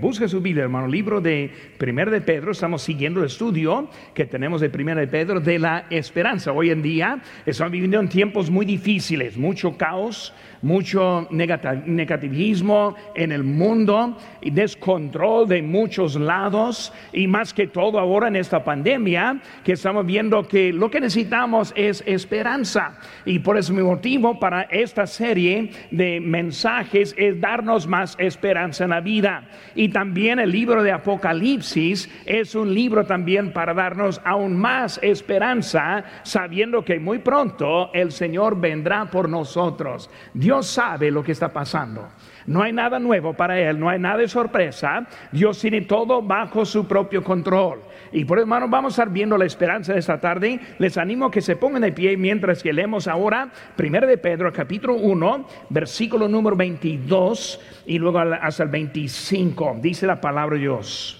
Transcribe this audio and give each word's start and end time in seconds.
Busque 0.00 0.28
su 0.28 0.40
Biblia, 0.40 0.64
hermano, 0.64 0.86
libro 0.86 1.20
de 1.20 1.50
Primero 1.76 2.10
de 2.10 2.22
Pedro. 2.22 2.52
Estamos 2.52 2.80
siguiendo 2.80 3.20
el 3.20 3.26
estudio 3.26 3.90
que 4.14 4.24
tenemos 4.24 4.62
de 4.62 4.70
Primero 4.70 4.98
de 4.98 5.06
Pedro 5.06 5.40
de 5.40 5.58
la 5.58 5.84
esperanza. 5.90 6.52
Hoy 6.52 6.70
en 6.70 6.80
día 6.80 7.20
estamos 7.44 7.70
viviendo 7.70 8.00
en 8.00 8.08
tiempos 8.08 8.48
muy 8.48 8.64
difíciles, 8.64 9.36
mucho 9.36 9.76
caos, 9.76 10.32
mucho 10.62 11.28
negativismo 11.30 12.94
en 13.14 13.30
el 13.30 13.44
mundo 13.44 14.16
y 14.40 14.50
descontrol 14.50 15.46
de 15.46 15.60
muchos 15.60 16.16
lados. 16.16 16.94
Y 17.12 17.26
más 17.26 17.52
que 17.52 17.66
todo 17.66 17.98
ahora 17.98 18.28
en 18.28 18.36
esta 18.36 18.64
pandemia 18.64 19.42
que 19.64 19.72
estamos 19.72 20.06
viendo 20.06 20.48
que 20.48 20.72
lo 20.72 20.90
que 20.90 21.00
necesitamos 21.00 21.74
es 21.76 22.02
esperanza. 22.06 22.98
Y 23.26 23.40
por 23.40 23.58
ese 23.58 23.74
motivo 23.74 24.40
para 24.40 24.62
esta 24.62 25.06
serie 25.06 25.70
de 25.90 26.20
mensajes 26.20 27.14
es 27.18 27.38
darnos 27.38 27.86
más 27.86 28.16
esperanza 28.18 28.84
en 28.84 28.90
la 28.90 29.00
vida. 29.00 29.46
Y 29.74 29.89
también 29.90 30.38
el 30.38 30.50
libro 30.50 30.82
de 30.82 30.92
Apocalipsis 30.92 32.08
es 32.24 32.54
un 32.54 32.72
libro 32.72 33.04
también 33.04 33.52
para 33.52 33.74
darnos 33.74 34.20
aún 34.24 34.56
más 34.56 34.98
esperanza 35.02 36.04
sabiendo 36.22 36.84
que 36.84 36.98
muy 36.98 37.18
pronto 37.18 37.92
el 37.92 38.12
Señor 38.12 38.60
vendrá 38.60 39.10
por 39.10 39.28
nosotros. 39.28 40.10
Dios 40.34 40.66
sabe 40.66 41.10
lo 41.10 41.22
que 41.22 41.32
está 41.32 41.52
pasando. 41.52 42.08
No 42.46 42.62
hay 42.62 42.72
nada 42.72 42.98
nuevo 42.98 43.34
para 43.34 43.58
Él, 43.58 43.78
no 43.78 43.88
hay 43.88 43.98
nada 43.98 44.18
de 44.18 44.28
sorpresa. 44.28 45.06
Dios 45.32 45.60
tiene 45.60 45.82
todo 45.82 46.22
bajo 46.22 46.64
su 46.64 46.86
propio 46.86 47.22
control. 47.22 47.80
Y 48.12 48.24
por 48.24 48.38
eso, 48.38 48.42
hermano, 48.42 48.68
vamos 48.68 48.92
a 48.92 49.02
estar 49.02 49.12
viendo 49.12 49.36
la 49.36 49.44
esperanza 49.44 49.92
de 49.92 50.00
esta 50.00 50.18
tarde. 50.18 50.58
Les 50.78 50.96
animo 50.98 51.26
a 51.26 51.30
que 51.30 51.40
se 51.40 51.56
pongan 51.56 51.82
de 51.82 51.92
pie 51.92 52.16
mientras 52.16 52.62
que 52.62 52.72
leemos 52.72 53.06
ahora 53.06 53.50
1 53.78 54.06
de 54.06 54.18
Pedro, 54.18 54.52
capítulo 54.52 54.94
1, 54.94 55.46
versículo 55.68 56.28
número 56.28 56.56
22 56.56 57.60
y 57.86 57.98
luego 57.98 58.18
hasta 58.18 58.62
el 58.62 58.68
25. 58.68 59.78
Dice 59.80 60.06
la 60.06 60.20
palabra 60.20 60.56
de 60.56 60.62
Dios. 60.62 61.16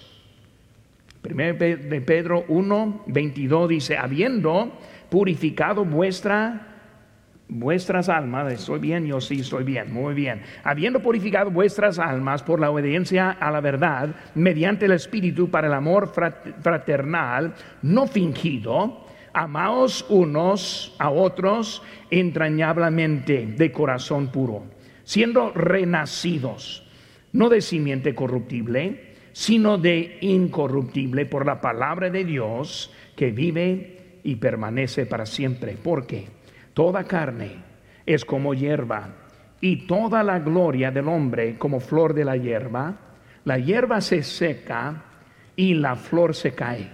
1 1.23 1.53
de 1.53 2.03
Pedro 2.05 2.45
1, 2.47 3.03
22 3.07 3.69
dice, 3.69 3.97
habiendo 3.97 4.71
purificado 5.09 5.85
vuestra 5.85 6.70
vuestras 7.51 8.07
almas, 8.07 8.51
estoy 8.51 8.79
bien, 8.79 9.05
yo 9.05 9.19
sí 9.19 9.41
estoy 9.41 9.65
bien, 9.65 9.91
muy 9.93 10.13
bien, 10.13 10.41
habiendo 10.63 11.01
purificado 11.01 11.51
vuestras 11.51 11.99
almas 11.99 12.41
por 12.41 12.61
la 12.61 12.71
obediencia 12.71 13.31
a 13.31 13.51
la 13.51 13.59
verdad, 13.59 14.15
mediante 14.35 14.85
el 14.85 14.93
Espíritu 14.93 15.51
para 15.51 15.67
el 15.67 15.73
amor 15.73 16.13
fraternal, 16.13 17.53
no 17.81 18.07
fingido, 18.07 19.05
amaos 19.33 20.05
unos 20.07 20.95
a 20.97 21.09
otros 21.09 21.83
entrañablemente 22.09 23.45
de 23.45 23.71
corazón 23.71 24.31
puro, 24.31 24.63
siendo 25.03 25.51
renacidos, 25.51 26.87
no 27.33 27.49
de 27.49 27.59
simiente 27.59 28.15
corruptible, 28.15 29.11
sino 29.33 29.77
de 29.77 30.19
incorruptible 30.21 31.25
por 31.25 31.45
la 31.45 31.59
palabra 31.59 32.09
de 32.09 32.23
Dios 32.23 32.93
que 33.15 33.31
vive 33.31 34.19
y 34.23 34.35
permanece 34.35 35.05
para 35.05 35.25
siempre. 35.25 35.73
¿Por 35.73 36.07
qué? 36.07 36.40
Toda 36.73 37.03
carne 37.03 37.57
es 38.05 38.25
como 38.25 38.53
hierba 38.53 39.09
y 39.59 39.87
toda 39.87 40.23
la 40.23 40.39
gloria 40.39 40.91
del 40.91 41.07
hombre 41.07 41.57
como 41.57 41.79
flor 41.79 42.13
de 42.13 42.25
la 42.25 42.37
hierba. 42.37 42.95
La 43.45 43.57
hierba 43.57 44.01
se 44.01 44.23
seca 44.23 45.03
y 45.55 45.73
la 45.73 45.95
flor 45.95 46.35
se 46.35 46.53
cae, 46.53 46.89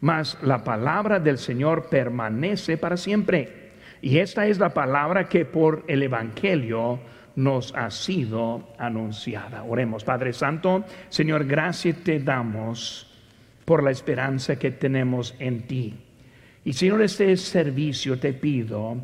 mas 0.00 0.38
la 0.42 0.64
palabra 0.64 1.20
del 1.20 1.38
Señor 1.38 1.88
permanece 1.88 2.76
para 2.76 2.96
siempre. 2.96 3.72
Y 4.00 4.18
esta 4.18 4.46
es 4.46 4.58
la 4.58 4.74
palabra 4.74 5.28
que 5.28 5.44
por 5.44 5.84
el 5.86 6.02
Evangelio 6.02 6.98
nos 7.36 7.74
ha 7.74 7.90
sido 7.90 8.68
anunciada. 8.78 9.62
Oremos, 9.62 10.04
Padre 10.04 10.32
Santo, 10.32 10.84
Señor, 11.08 11.46
gracias 11.46 11.96
te 11.98 12.18
damos 12.18 13.08
por 13.64 13.82
la 13.82 13.90
esperanza 13.90 14.58
que 14.58 14.72
tenemos 14.72 15.34
en 15.38 15.66
ti. 15.66 15.94
Y 16.64 16.72
Señor, 16.72 17.02
este 17.02 17.36
servicio 17.36 18.18
te 18.18 18.32
pido 18.32 18.96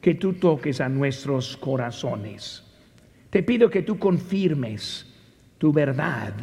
que 0.00 0.14
tú 0.14 0.34
toques 0.34 0.80
a 0.80 0.88
nuestros 0.88 1.56
corazones. 1.56 2.64
Te 3.30 3.42
pido 3.42 3.70
que 3.70 3.82
tú 3.82 3.98
confirmes 3.98 5.06
tu 5.58 5.72
verdad 5.72 6.34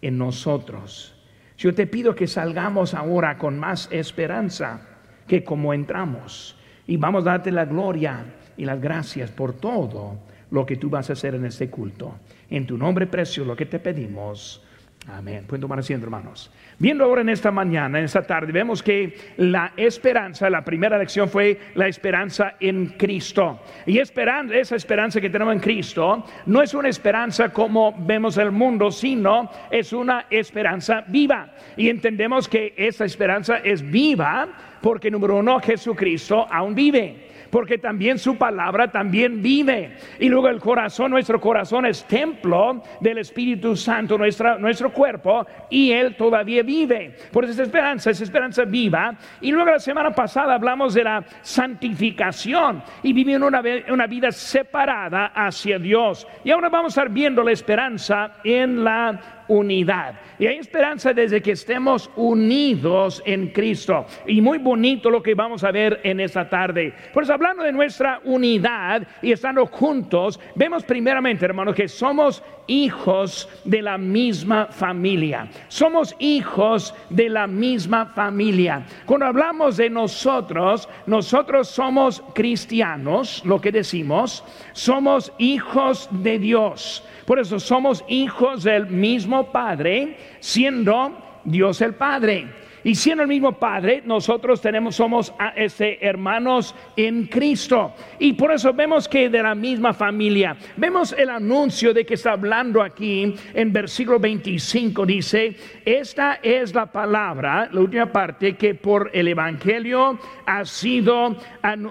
en 0.00 0.18
nosotros. 0.18 1.14
Yo 1.58 1.74
te 1.74 1.86
pido 1.86 2.14
que 2.14 2.26
salgamos 2.26 2.94
ahora 2.94 3.38
con 3.38 3.58
más 3.58 3.88
esperanza 3.90 4.80
que 5.26 5.44
como 5.44 5.74
entramos. 5.74 6.56
Y 6.86 6.96
vamos 6.96 7.22
a 7.26 7.30
darte 7.30 7.50
la 7.50 7.64
gloria 7.64 8.24
y 8.56 8.64
las 8.64 8.80
gracias 8.80 9.30
por 9.30 9.54
todo 9.54 10.18
lo 10.50 10.64
que 10.64 10.76
tú 10.76 10.90
vas 10.90 11.10
a 11.10 11.14
hacer 11.14 11.34
en 11.34 11.46
este 11.46 11.70
culto. 11.70 12.14
En 12.50 12.66
tu 12.66 12.78
nombre 12.78 13.06
precioso 13.06 13.48
lo 13.48 13.56
que 13.56 13.66
te 13.66 13.78
pedimos. 13.78 14.62
Amén. 15.06 15.44
Pueden 15.46 15.60
tomar 15.60 15.78
asiento, 15.78 16.06
hermanos. 16.06 16.50
Viendo 16.78 17.04
ahora 17.04 17.20
en 17.20 17.28
esta 17.28 17.50
mañana, 17.50 17.98
en 17.98 18.06
esta 18.06 18.22
tarde, 18.22 18.52
vemos 18.52 18.82
que 18.82 19.14
la 19.36 19.74
esperanza, 19.76 20.48
la 20.48 20.64
primera 20.64 20.96
lección 20.96 21.28
fue 21.28 21.60
la 21.74 21.88
esperanza 21.88 22.54
en 22.58 22.86
Cristo. 22.96 23.60
Y 23.84 23.98
esperando, 23.98 24.54
esa 24.54 24.76
esperanza 24.76 25.20
que 25.20 25.28
tenemos 25.28 25.52
en 25.52 25.60
Cristo 25.60 26.24
no 26.46 26.62
es 26.62 26.72
una 26.72 26.88
esperanza 26.88 27.50
como 27.50 27.94
vemos 27.98 28.38
el 28.38 28.50
mundo, 28.50 28.90
sino 28.90 29.50
es 29.70 29.92
una 29.92 30.24
esperanza 30.30 31.04
viva. 31.06 31.50
Y 31.76 31.90
entendemos 31.90 32.48
que 32.48 32.72
esa 32.74 33.04
esperanza 33.04 33.58
es 33.58 33.82
viva 33.82 34.48
porque, 34.80 35.10
número 35.10 35.36
uno, 35.36 35.60
Jesucristo 35.60 36.46
aún 36.50 36.74
vive 36.74 37.33
porque 37.54 37.78
también 37.78 38.18
su 38.18 38.36
palabra 38.36 38.90
también 38.90 39.40
vive. 39.40 39.96
Y 40.18 40.28
luego 40.28 40.48
el 40.48 40.58
corazón, 40.58 41.12
nuestro 41.12 41.40
corazón 41.40 41.86
es 41.86 42.02
templo 42.02 42.82
del 42.98 43.18
Espíritu 43.18 43.76
Santo, 43.76 44.18
nuestro 44.18 44.92
cuerpo, 44.92 45.46
y 45.70 45.92
Él 45.92 46.16
todavía 46.16 46.64
vive. 46.64 47.14
Por 47.30 47.44
esa 47.44 47.62
esperanza, 47.62 48.10
esa 48.10 48.24
esperanza 48.24 48.64
viva. 48.64 49.14
Y 49.40 49.52
luego 49.52 49.70
la 49.70 49.78
semana 49.78 50.10
pasada 50.10 50.54
hablamos 50.54 50.94
de 50.94 51.04
la 51.04 51.24
santificación 51.42 52.82
y 53.04 53.12
viviendo 53.12 53.46
una, 53.46 53.62
una 53.88 54.08
vida 54.08 54.32
separada 54.32 55.26
hacia 55.26 55.78
Dios. 55.78 56.26
Y 56.42 56.50
ahora 56.50 56.68
vamos 56.68 56.98
a 56.98 57.02
estar 57.02 57.14
viendo 57.14 57.44
la 57.44 57.52
esperanza 57.52 58.32
en 58.42 58.82
la 58.82 59.43
unidad. 59.48 60.14
Y 60.38 60.46
hay 60.46 60.56
esperanza 60.56 61.12
desde 61.12 61.40
que 61.40 61.52
estemos 61.52 62.10
unidos 62.16 63.22
en 63.24 63.48
Cristo. 63.48 64.06
Y 64.26 64.40
muy 64.40 64.58
bonito 64.58 65.10
lo 65.10 65.22
que 65.22 65.34
vamos 65.34 65.64
a 65.64 65.70
ver 65.70 66.00
en 66.02 66.20
esta 66.20 66.48
tarde. 66.48 66.92
Pues 67.12 67.30
hablando 67.30 67.62
de 67.62 67.72
nuestra 67.72 68.20
unidad 68.24 69.06
y 69.22 69.32
estando 69.32 69.66
juntos, 69.66 70.40
vemos 70.54 70.84
primeramente, 70.84 71.44
hermanos, 71.44 71.74
que 71.74 71.88
somos 71.88 72.42
hijos 72.66 73.48
de 73.64 73.82
la 73.82 73.98
misma 73.98 74.66
familia. 74.66 75.48
Somos 75.68 76.14
hijos 76.18 76.94
de 77.10 77.28
la 77.28 77.46
misma 77.46 78.06
familia. 78.06 78.86
Cuando 79.06 79.26
hablamos 79.26 79.76
de 79.76 79.90
nosotros, 79.90 80.88
nosotros 81.06 81.68
somos 81.68 82.22
cristianos, 82.34 83.42
lo 83.44 83.60
que 83.60 83.72
decimos, 83.72 84.44
somos 84.72 85.32
hijos 85.38 86.08
de 86.10 86.38
Dios. 86.38 87.04
Por 87.24 87.38
eso 87.38 87.58
somos 87.58 88.04
hijos 88.08 88.64
del 88.64 88.86
mismo 88.86 89.50
Padre, 89.50 90.16
siendo 90.40 91.40
Dios 91.44 91.80
el 91.80 91.94
Padre. 91.94 92.63
Y 92.84 92.94
siendo 92.94 93.22
el 93.22 93.28
mismo 93.28 93.52
Padre, 93.52 94.02
nosotros 94.04 94.60
tenemos, 94.60 94.94
somos 94.94 95.32
ah, 95.38 95.54
este, 95.56 96.06
hermanos 96.06 96.74
en 96.96 97.26
Cristo. 97.26 97.94
Y 98.18 98.34
por 98.34 98.52
eso 98.52 98.74
vemos 98.74 99.08
que 99.08 99.30
de 99.30 99.42
la 99.42 99.54
misma 99.54 99.94
familia. 99.94 100.54
Vemos 100.76 101.14
el 101.16 101.30
anuncio 101.30 101.94
de 101.94 102.04
que 102.04 102.14
está 102.14 102.32
hablando 102.32 102.82
aquí 102.82 103.34
en 103.54 103.72
versículo 103.72 104.18
25. 104.18 105.06
Dice, 105.06 105.56
esta 105.84 106.40
es 106.42 106.74
la 106.74 106.86
palabra, 106.86 107.70
la 107.72 107.80
última 107.80 108.12
parte, 108.12 108.54
que 108.56 108.74
por 108.74 109.10
el 109.14 109.28
Evangelio 109.28 110.18
ha 110.44 110.64
sido, 110.66 111.36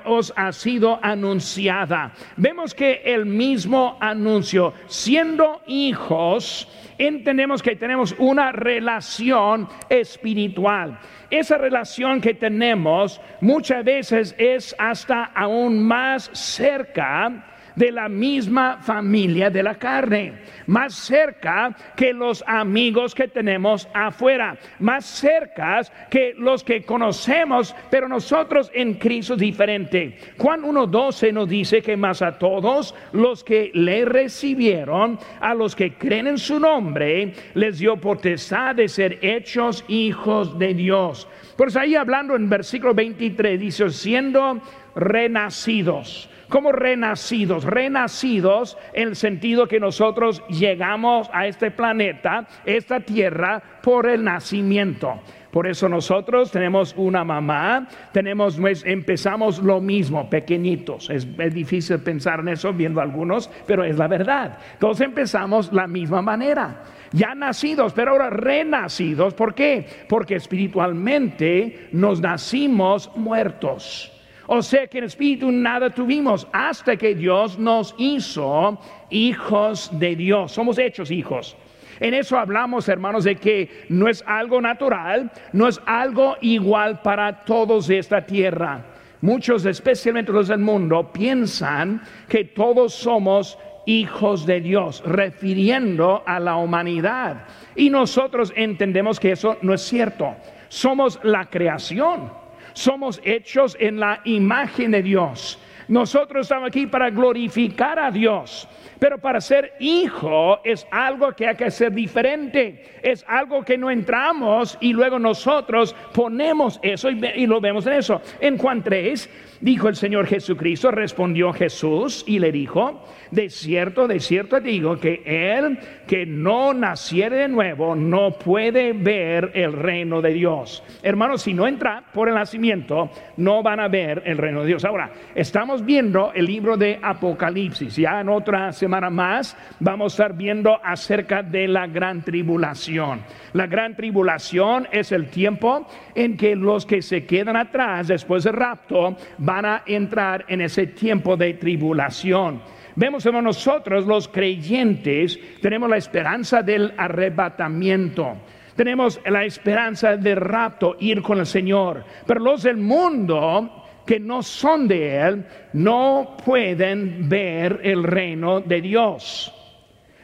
os 0.06 0.32
ha 0.36 0.52
sido 0.52 1.00
anunciada. 1.02 2.14
Vemos 2.38 2.76
que 2.76 3.02
el 3.04 3.26
mismo 3.26 3.98
anuncio, 4.00 4.74
siendo 4.86 5.62
hijos, 5.66 6.68
entendemos 7.06 7.62
que 7.62 7.76
tenemos 7.76 8.16
una 8.18 8.52
relación 8.52 9.68
espiritual. 9.90 11.00
Esa 11.30 11.58
relación 11.58 12.22
que 12.22 12.34
tenemos 12.34 13.20
muchas 13.42 13.84
veces 13.84 14.36
es 14.38 14.76
hasta 14.78 15.26
aún 15.26 15.84
más 15.84 16.30
cerca 16.34 17.53
de 17.76 17.92
la 17.92 18.10
misma 18.10 18.78
familia 18.82 19.50
de 19.50 19.64
la 19.64 19.76
carne, 19.76 20.34
más 20.68 20.94
cerca 20.94 21.76
que 21.96 22.14
los 22.14 22.44
amigos 22.48 23.16
que 23.16 23.28
tenemos 23.28 23.88
afuera, 23.94 24.58
más 24.80 25.06
cerca 25.06 25.82
que 26.10 26.34
los 26.38 26.64
que 26.64 26.84
conocemos, 26.84 27.76
pero 27.90 28.08
nosotros 28.08 28.72
en 28.74 28.96
Cristo 28.96 29.36
diferente. 29.36 30.18
Juan 30.38 30.62
1.12 30.62 31.34
nos 31.34 31.50
dice 31.50 31.82
que 31.82 31.98
más 31.98 32.22
a 32.22 32.38
todos 32.38 32.94
los 33.12 33.44
que 33.44 33.72
le 33.74 34.06
recibieron, 34.06 35.18
a 35.40 35.54
los 35.54 35.76
que 35.76 35.94
creen 35.94 36.28
en 36.28 36.38
su 36.38 36.60
nombre, 36.60 37.34
les 37.54 37.80
dio 37.80 37.98
potestad 37.98 38.76
de 38.76 38.88
ser 38.88 39.20
hechos 39.22 39.84
hijos 39.88 40.58
de 40.58 40.74
Dios. 40.74 41.28
Pues 41.58 41.76
ahí 41.76 41.96
hablando 41.96 42.36
en 42.36 42.50
versículo 42.50 42.94
23 42.94 43.60
dice, 43.60 43.90
siendo 43.90 44.62
renacidos 44.96 46.30
como 46.54 46.72
renacidos, 46.72 47.64
renacidos 47.64 48.78
en 48.94 49.08
el 49.08 49.16
sentido 49.16 49.68
que 49.68 49.80
nosotros 49.80 50.44
llegamos 50.50 51.28
a 51.34 51.48
este 51.48 51.72
planeta, 51.72 52.46
esta 52.64 53.00
tierra, 53.00 53.60
por 53.82 54.08
el 54.08 54.24
nacimiento. 54.24 55.20
Por 55.50 55.66
eso 55.66 55.90
nosotros 55.90 56.52
tenemos 56.52 56.94
una 56.96 57.24
mamá, 57.24 57.88
tenemos, 58.12 58.60
pues, 58.60 58.86
empezamos 58.86 59.64
lo 59.64 59.82
mismo, 59.82 60.30
pequeñitos. 60.30 61.10
Es, 61.10 61.28
es, 61.40 61.54
difícil 61.56 61.98
pensar 62.02 62.42
en 62.42 62.50
eso 62.50 62.72
viendo 62.72 63.02
algunos, 63.02 63.50
pero 63.66 63.84
es 63.84 63.98
la 63.98 64.08
verdad. 64.08 64.60
Todos 64.78 65.02
empezamos 65.02 65.74
la 65.74 65.88
misma 65.88 66.22
manera. 66.22 66.84
Ya 67.14 67.34
nacidos, 67.34 67.94
pero 67.94 68.12
ahora 68.12 68.30
renacidos. 68.30 69.34
¿Por 69.34 69.56
qué? 69.56 69.88
Porque 70.08 70.36
espiritualmente 70.36 71.90
nos 71.94 72.22
nacimos 72.22 73.10
muertos. 73.16 74.13
O 74.48 74.62
sea 74.62 74.88
que 74.88 74.98
en 74.98 75.06
espíritu 75.06 75.52
nada 75.52 75.90
tuvimos 75.90 76.48
hasta 76.52 76.98
que 76.98 77.16
Dios 77.16 77.58
nos 77.58 77.96
hizo 77.98 78.80
hijos 79.10 79.90
de 79.94 80.16
Dios. 80.16 80.52
Somos 80.52 80.78
hechos 80.78 81.12
hijos. 81.12 81.56
En 82.00 82.14
eso 82.14 82.38
hablamos, 82.38 82.90
hermanos, 82.90 83.24
de 83.24 83.36
que 83.36 83.86
no 83.90 84.08
es 84.08 84.24
algo 84.28 84.60
natural, 84.60 85.32
no 85.54 85.68
es 85.68 85.80
algo 85.86 86.36
igual 86.42 87.02
para 87.02 87.46
todos 87.46 87.88
de 87.88 88.00
esta 88.00 88.26
tierra. 88.26 88.86
Muchos, 89.22 89.66
especialmente 89.66 90.34
los 90.34 90.50
del 90.50 90.60
mundo, 90.60 91.12
piensan 91.14 92.02
que 92.28 92.44
todos 92.44 92.94
somos 92.94 93.58
hijos 93.86 94.46
de 94.46 94.60
Dios, 94.60 95.02
refiriendo 95.06 96.24
a 96.26 96.40
la 96.40 96.58
humanidad. 96.58 97.46
Y 97.76 97.90
nosotros 97.90 98.52
entendemos 98.56 99.20
que 99.20 99.32
eso 99.32 99.58
no 99.62 99.74
es 99.74 99.82
cierto. 99.82 100.36
Somos 100.68 101.20
la 101.24 101.50
creación, 101.50 102.34
somos 102.74 103.22
hechos 103.24 103.78
en 103.80 104.00
la 104.00 104.22
imagen 104.26 104.92
de 104.92 105.02
Dios. 105.02 105.60
Nosotros 105.88 106.46
estamos 106.46 106.68
aquí 106.68 106.88
para 106.88 107.10
glorificar 107.10 108.00
a 108.00 108.12
Dios. 108.12 108.68
Pero 109.00 109.18
para 109.18 109.42
ser 109.42 109.74
hijo 109.80 110.62
es 110.64 110.88
algo 110.90 111.34
que 111.34 111.46
hay 111.48 111.56
que 111.56 111.70
ser 111.70 111.92
diferente. 111.92 113.00
Es 113.02 113.26
algo 113.28 113.64
que 113.64 113.78
no 113.78 113.92
entramos 113.92 114.78
y 114.80 114.94
luego 114.94 115.20
nosotros 115.20 115.94
ponemos 116.14 116.80
eso 116.82 117.10
y, 117.10 117.46
lo 117.46 117.60
vemos 117.60 117.86
en 117.86 117.94
eso. 117.94 118.22
En 118.40 118.58
Juan 118.58 118.82
3 118.82 119.30
dijo 119.60 119.90
el 119.90 119.98
Señor 119.98 120.28
Jesucristo, 120.28 120.90
respondió 120.90 121.52
Jesús 121.52 122.24
y 122.26 122.40
le 122.40 122.54
dijo, 122.54 123.06
de 123.34 123.50
cierto, 123.50 124.08
de 124.08 124.20
cierto 124.20 124.60
digo 124.60 125.00
que 125.00 125.24
él 125.26 125.80
que 126.06 126.26
no 126.26 126.74
naciere 126.74 127.38
de 127.38 127.48
nuevo 127.48 127.96
no 127.96 128.38
puede 128.38 128.94
ver 128.94 129.52
el 129.56 129.74
reino 129.74 130.22
de 130.22 130.34
Dios. 130.34 130.84
Hermanos, 131.02 131.42
si 131.42 131.54
no 131.54 131.68
entra 131.68 132.04
por 132.14 132.30
el 132.30 132.36
nacimiento, 132.36 133.10
no 133.38 133.64
van 133.64 133.80
a 133.80 133.88
ver 133.88 134.22
el 134.26 134.38
reino 134.38 134.62
de 134.62 134.68
Dios. 134.68 134.86
Ahora, 134.86 135.12
estamos 135.34 135.84
viendo 135.84 136.32
el 136.34 136.46
libro 136.46 136.78
de 136.78 137.00
Apocalipsis. 137.02 137.96
Ya 137.96 138.22
en 138.22 138.30
otra 138.30 138.72
semana 138.72 139.10
más 139.10 139.58
vamos 139.80 140.14
a 140.14 140.16
estar 140.24 140.38
viendo 140.38 140.80
acerca 140.84 141.42
de 141.42 141.68
la 141.68 141.88
gran 141.88 142.22
tribulación. 142.22 143.22
La 143.54 143.66
gran 143.66 143.96
tribulación 143.96 144.88
es 144.92 145.12
el 145.12 145.30
tiempo 145.30 145.88
en 146.14 146.38
que 146.38 146.56
los 146.56 146.86
que 146.86 147.02
se 147.02 147.26
quedan 147.26 147.56
atrás 147.56 148.10
después 148.10 148.44
del 148.44 148.54
rapto 148.54 149.18
van 149.40 149.66
a 149.66 149.84
entrar 149.88 150.46
en 150.48 150.62
ese 150.62 150.86
tiempo 150.86 151.36
de 151.36 151.56
tribulación. 151.56 152.62
Vemos 152.96 153.24
como 153.24 153.42
nosotros 153.42 154.06
los 154.06 154.28
creyentes 154.28 155.40
tenemos 155.62 155.90
la 155.90 155.98
esperanza 155.98 156.62
del 156.62 156.94
arrebatamiento. 156.98 158.38
Tenemos 158.76 159.20
la 159.26 159.44
esperanza 159.44 160.18
del 160.18 160.38
rapto, 160.38 160.96
ir 161.00 161.22
con 161.22 161.40
el 161.40 161.46
Señor. 161.46 162.04
Pero 162.26 162.40
los 162.40 162.64
del 162.64 162.78
mundo 162.78 163.84
que 164.06 164.20
no 164.20 164.44
son 164.44 164.88
de 164.88 165.20
Él 165.20 165.46
no 165.74 166.36
pueden 166.44 167.30
ver 167.30 167.80
el 167.84 168.04
reino 168.04 168.62
de 168.62 168.82
Dios. 168.82 169.54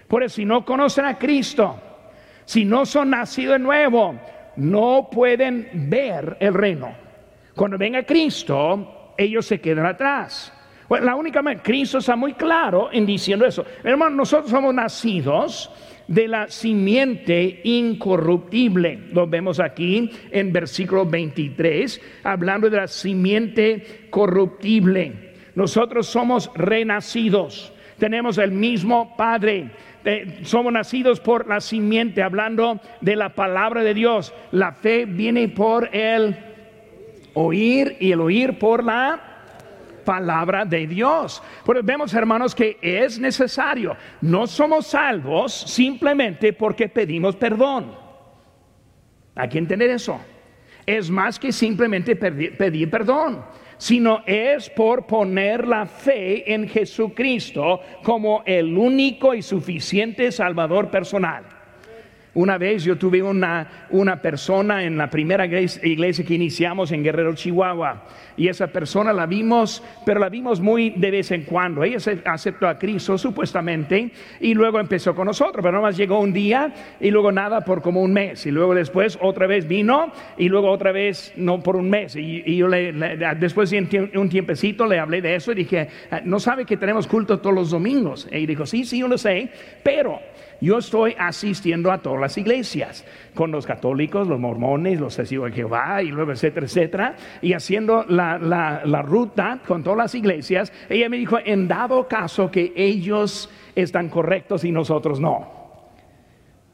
Por 0.08 0.24
eso 0.24 0.36
si 0.38 0.46
no 0.46 0.66
conocen 0.66 1.06
a 1.06 1.18
Cristo, 1.18 1.80
si 2.46 2.66
no 2.66 2.86
son 2.86 3.12
nacidos 3.12 3.54
de 3.54 3.60
nuevo, 3.60 4.16
no 4.56 5.08
pueden 5.12 5.70
ver 5.90 6.38
el 6.40 6.54
reino. 6.54 6.92
Cuando 7.56 7.78
venga 7.78 8.04
Cristo, 8.04 9.14
ellos 9.18 9.46
se 9.46 9.62
quedan 9.62 9.86
atrás. 9.86 10.54
Bueno, 10.90 11.06
la 11.06 11.16
única 11.16 11.44
manera, 11.44 11.62
Cristo 11.62 12.00
está 12.00 12.16
muy 12.16 12.34
claro 12.34 12.90
en 12.92 13.06
diciendo 13.06 13.46
eso. 13.46 13.64
Hermano, 13.84 14.16
nosotros 14.18 14.50
somos 14.50 14.74
nacidos 14.74 15.70
de 16.08 16.28
la 16.28 16.48
simiente 16.48 17.62
incorruptible. 17.64 19.00
Lo 19.14 19.28
vemos 19.28 19.60
aquí 19.60 20.10
en 20.32 20.52
versículo 20.52 21.06
23, 21.06 22.02
hablando 22.24 22.72
de 22.72 22.78
la 22.78 22.88
simiente 22.88 24.08
corruptible. 24.10 25.36
Nosotros 25.54 26.08
somos 26.08 26.50
renacidos, 26.56 27.72
tenemos 28.00 28.40
el 28.40 28.52
mismo 28.52 29.16
Padre. 29.16 29.70
Eh, 30.04 30.40
somos 30.42 30.74
nacidos 30.74 31.20
por 31.20 31.48
la 31.48 31.62
simiente, 31.62 32.24
hablando 32.24 32.80
de 33.02 33.16
la 33.16 33.36
palabra 33.36 33.84
de 33.84 33.94
Dios. 33.94 34.34
La 34.52 34.72
fe 34.72 35.06
viene 35.06 35.50
por 35.50 35.96
el 35.96 36.36
oír 37.36 37.96
y 38.00 38.12
el 38.12 38.22
oír 38.22 38.58
por 38.58 38.84
la 38.84 39.29
palabra 40.00 40.66
de 40.66 40.88
Dios. 40.88 41.42
Pero 41.66 41.82
vemos, 41.84 42.14
hermanos, 42.14 42.56
que 42.56 42.78
es 42.82 43.20
necesario. 43.20 43.96
No 44.22 44.48
somos 44.48 44.88
salvos 44.88 45.54
simplemente 45.54 46.54
porque 46.54 46.90
pedimos 46.90 47.36
perdón. 47.36 47.96
Hay 49.36 49.50
que 49.50 49.58
entender 49.58 49.90
eso. 49.90 50.20
Es 50.86 51.10
más 51.10 51.38
que 51.38 51.52
simplemente 51.52 52.16
pedir, 52.16 52.90
perdón 52.90 53.44
sino 53.80 54.24
es 54.26 54.70
por 54.70 55.08
poner 55.08 55.66
la 55.66 55.86
fe 55.86 56.54
en 56.54 56.68
Jesucristo 56.68 57.80
como 58.04 58.44
el 58.46 58.78
único 58.78 59.34
y 59.34 59.42
suficiente 59.42 60.34
Salvador 60.34 60.92
personal. 60.92 61.59
Una 62.34 62.58
vez 62.60 62.84
yo 62.84 62.96
tuve 62.96 63.24
una, 63.24 63.88
una 63.90 64.22
persona 64.22 64.84
en 64.84 64.98
la 64.98 65.10
primera 65.10 65.46
iglesia 65.48 66.24
que 66.24 66.36
iniciamos 66.36 66.92
en 66.92 67.04
Guerrero, 67.04 67.34
Chihuahua, 67.34 68.04
y 68.38 68.48
esa 68.48 68.68
persona 68.68 69.12
la 69.12 69.26
vimos, 69.26 69.84
pero 70.06 70.20
la 70.20 70.30
vimos 70.30 70.60
muy 70.60 70.92
de 70.92 71.10
vez 71.10 71.32
en 71.32 71.44
cuando. 71.44 71.84
Ella 71.84 72.00
se 72.00 72.22
aceptó 72.24 72.68
a 72.68 72.78
Cristo 72.78 73.18
supuestamente 73.18 74.12
y 74.40 74.54
luego 74.54 74.80
empezó 74.80 75.16
con 75.16 75.26
nosotros, 75.26 75.64
pero 75.64 75.78
nomás 75.78 75.98
llegó 75.98 76.20
un 76.20 76.32
día 76.32 76.72
y 77.00 77.10
luego 77.10 77.32
nada 77.32 77.62
por 77.62 77.82
como 77.82 78.02
un 78.02 78.14
mes, 78.14 78.46
y 78.46 78.52
luego 78.52 78.76
después 78.76 79.18
otra 79.22 79.48
vez 79.48 79.68
vino 79.68 80.12
y 80.38 80.50
luego 80.50 80.70
otra 80.70 80.92
vez 80.92 81.34
no 81.36 81.62
por 81.62 81.76
un 81.76 81.90
mes. 81.90 82.16
Y, 82.16 82.58
yo 82.58 82.68
le, 82.68 82.94
después 83.40 83.72
de 83.72 84.10
un 84.16 84.30
tiempecito 84.30 84.86
le 84.86 85.00
hablé 85.00 85.22
de 85.22 85.36
eso 85.36 85.52
y 85.52 85.56
dije, 85.56 85.88
ah, 86.12 86.22
¿no 86.24 86.40
sabe 86.40 86.66
que 86.66 86.78
tenemos 86.78 87.08
culto 87.08 87.40
todos 87.40 87.56
los 87.56 87.72
domingos? 87.72 88.28
Y 88.32 88.46
dijo, 88.46 88.66
sí, 88.66 88.86
sí, 88.86 89.00
yo 89.00 89.08
lo 89.08 89.18
sé, 89.18 89.50
pero 89.84 90.20
yo 90.62 90.78
estoy 90.78 91.16
asistiendo 91.18 91.92
a 91.92 92.00
todas 92.00 92.20
las 92.20 92.38
iglesias, 92.38 93.06
con 93.34 93.52
los 93.52 93.66
católicos, 93.66 94.28
los 94.28 94.40
mormones, 94.40 95.00
los 95.00 95.16
testigos 95.16 95.52
de 95.52 95.56
Jehová, 95.56 96.04
y 96.04 96.08
luego, 96.08 96.34
etcétera, 96.34 96.66
etcétera, 96.66 97.16
y 97.42 97.54
haciendo 97.54 98.04
la, 98.10 98.38
la, 98.38 99.02
ruta 99.02 99.60
con 99.66 99.84
todas 99.84 99.98
las 99.98 100.16
iglesias. 100.16 100.74
Ella 100.90 101.08
me 101.08 101.18
dijo, 101.18 101.38
en 101.44 101.68
dado 101.68 102.08
caso 102.08 102.52
que 102.52 102.74
ellos 102.76 103.50
están 103.74 104.10
correctos 104.10 104.66
y 104.66 104.72
nosotros 104.72 105.20
no. 105.20 105.60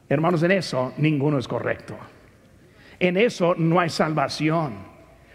Hermanos, 0.08 0.42
en 0.42 0.50
eso 0.50 0.92
ninguno 0.98 1.38
es 1.38 1.46
correcto. 1.46 1.96
En 2.98 3.16
eso 3.16 3.54
no 3.56 3.78
hay 3.78 3.90
salvación. 3.90 4.74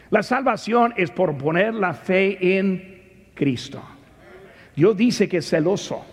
La 0.10 0.24
salvación 0.24 0.94
es 0.98 1.10
por 1.10 1.38
poner 1.38 1.74
la 1.74 1.94
fe 1.94 2.58
en 2.58 3.30
Cristo. 3.34 3.82
Dios 4.76 4.98
dice 4.98 5.30
que 5.30 5.38
es 5.38 5.50
celoso 5.50 6.06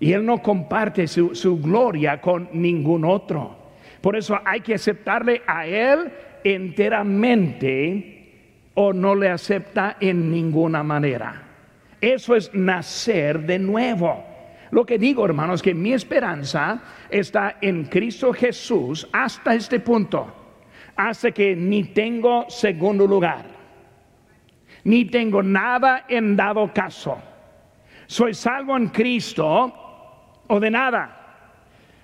y 0.00 0.12
Él 0.14 0.24
no 0.24 0.38
comparte 0.38 1.06
su, 1.06 1.60
gloria 1.62 2.20
con 2.22 2.48
ningún 2.54 3.04
otro. 3.04 3.54
Por 4.00 4.16
eso 4.16 4.40
hay 4.44 4.62
que 4.62 4.74
aceptarle 4.74 5.42
a 5.46 5.66
Él 5.66 6.10
enteramente 6.42 8.16
o 8.74 8.94
no 8.94 9.14
le 9.14 9.28
acepta 9.28 9.98
en 10.00 10.30
ninguna 10.30 10.82
manera. 10.82 11.42
Eso 12.00 12.34
es 12.34 12.52
nacer 12.54 13.40
de 13.40 13.58
nuevo. 13.58 14.24
Lo 14.70 14.86
que 14.86 14.98
digo, 14.98 15.26
hermanos, 15.26 15.60
que 15.60 15.74
mi 15.74 15.92
esperanza 15.92 16.82
está 17.10 17.58
en 17.60 17.84
Cristo 17.84 18.32
Jesús 18.32 19.06
hasta 19.12 19.54
este 19.54 19.80
punto, 19.80 20.32
hasta 20.96 21.30
que 21.30 21.54
ni 21.54 21.84
tengo 21.84 22.46
segundo 22.48 23.06
lugar, 23.06 23.44
ni 24.84 25.04
tengo 25.04 25.42
nada 25.42 26.06
en 26.08 26.36
dado 26.36 26.72
caso. 26.72 27.18
Soy 28.06 28.32
salvo 28.32 28.76
en 28.78 28.88
Cristo 28.88 29.79
o 30.50 30.60
de 30.60 30.70
nada. 30.70 31.16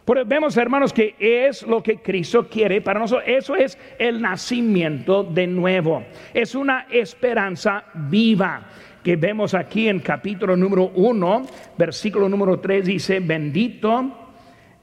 Pero 0.05 0.25
vemos, 0.25 0.57
hermanos, 0.57 0.93
que 0.93 1.17
es 1.19 1.63
lo 1.67 1.83
que 1.83 1.97
Cristo 1.97 2.49
quiere 2.49 2.81
para 2.81 3.01
nosotros. 3.01 3.29
Eso 3.29 3.57
es 3.57 3.77
el 3.99 4.23
nacimiento 4.23 5.25
de 5.25 5.49
nuevo. 5.49 6.05
Es 6.33 6.55
una 6.55 6.87
esperanza 6.89 7.85
viva 7.95 8.63
que 9.03 9.17
vemos 9.17 9.53
aquí 9.55 9.89
en 9.89 10.01
capítulo 10.01 10.57
número 10.57 10.93
1, 10.95 11.47
versículo 11.77 12.29
número 12.29 12.61
3 12.61 12.87
dice, 12.87 13.21
bendito 13.21 14.26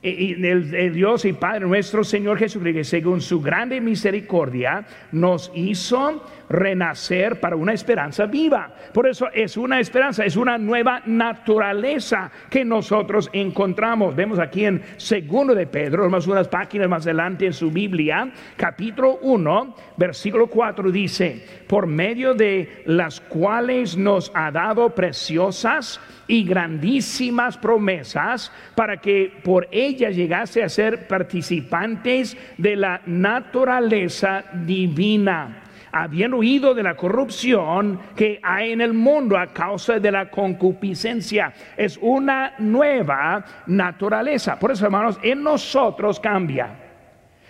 y 0.04 0.34
el, 0.46 0.94
Dios 0.94 1.24
y 1.24 1.34
Padre 1.34 1.66
nuestro 1.66 2.04
Señor 2.04 2.38
Jesucristo, 2.38 2.84
según 2.84 3.22
su 3.22 3.42
grande 3.42 3.80
misericordia, 3.80 4.86
nos 5.14 5.50
hizo 5.56 6.22
renacer 6.50 7.40
para 7.40 7.56
una 7.56 7.74
esperanza 7.74 8.26
viva. 8.26 8.74
Por 8.94 9.08
eso 9.08 9.30
es 9.34 9.56
una 9.56 9.80
esperanza, 9.80 10.26
es 10.26 10.36
una 10.36 10.58
nueva 10.58 11.02
naturaleza 11.06 12.30
que 12.50 12.66
nosotros 12.66 13.30
encontramos. 13.34 14.16
Vemos 14.16 14.40
aquí 14.40 14.66
en 14.66 14.82
segundo 14.98 15.56
de 15.56 15.68
Pedro, 15.68 16.10
más 16.10 16.28
unas 16.28 16.50
páginas 16.50 16.90
más 16.90 17.06
adelante 17.06 17.46
en 17.46 17.54
su 17.54 17.72
Biblia, 17.72 18.30
capítulo 18.58 19.20
1, 19.22 19.76
versículo 19.98 20.48
4 20.48 20.92
dice, 20.92 21.46
por 21.68 21.88
medio 21.88 22.34
de 22.34 22.84
las 22.86 23.22
cuales 23.22 23.96
nos 23.98 24.32
ha 24.36 24.52
dado 24.52 24.90
preciosas 24.94 26.00
y 26.28 26.44
grandísimas 26.44 27.58
promesas 27.58 28.52
para 28.76 28.98
que 28.98 29.32
por 29.44 29.68
ella 29.94 30.10
llegase 30.10 30.64
a 30.64 30.70
ser 30.70 31.08
participantes 31.08 32.38
de 32.58 32.76
la 32.76 33.02
naturaleza 33.06 34.44
divina 34.66 35.60
habiendo 35.96 36.38
huido 36.38 36.74
de 36.74 36.82
la 36.82 36.96
corrupción 36.96 38.00
que 38.16 38.40
hay 38.42 38.72
en 38.72 38.82
el 38.82 38.94
mundo 38.94 39.38
a 39.38 39.54
causa 39.54 40.00
de 40.00 40.12
la 40.12 40.30
concupiscencia. 40.30 41.54
Es 41.78 42.00
una 42.02 42.56
nueva 42.58 43.46
naturaleza. 43.68 44.58
Por 44.58 44.72
eso, 44.72 44.86
hermanos, 44.86 45.20
en 45.22 45.44
nosotros 45.44 46.20
cambia. 46.20 46.80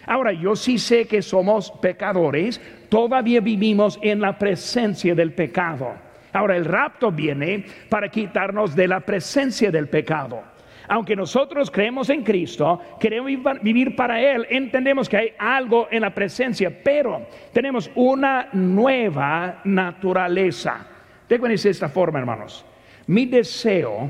Ahora, 0.06 0.34
yo 0.34 0.58
sí 0.58 0.78
sé 0.78 1.08
que 1.08 1.22
somos 1.22 1.72
pecadores, 1.82 2.60
todavía 2.90 3.40
vivimos 3.40 3.98
en 4.02 4.20
la 4.20 4.38
presencia 4.38 5.16
del 5.16 5.32
pecado. 5.32 5.94
Ahora 6.34 6.58
el 6.58 6.66
rapto 6.66 7.12
viene 7.12 7.66
para 7.88 8.10
quitarnos 8.10 8.76
de 8.76 8.90
la 8.90 9.00
presencia 9.00 9.72
del 9.72 9.88
pecado. 9.88 10.53
Aunque 10.88 11.16
nosotros 11.16 11.72
creemos 11.72 12.10
en 12.10 12.24
Cristo, 12.24 12.80
queremos 13.00 13.32
vivir 13.62 13.96
para 13.96 14.22
Él, 14.22 14.46
entendemos 14.50 15.08
que 15.08 15.18
hay 15.18 15.34
algo 15.38 15.88
en 15.92 16.02
la 16.02 16.14
presencia, 16.14 16.72
pero 16.84 17.28
tenemos 17.52 17.90
una 17.96 18.50
nueva 18.54 19.62
naturaleza. 19.64 20.88
Déjenme 21.28 21.56
de 21.56 21.70
esta 21.70 21.90
forma, 21.90 22.20
hermanos. 22.20 22.66
Mi 23.08 23.26
deseo 23.26 24.10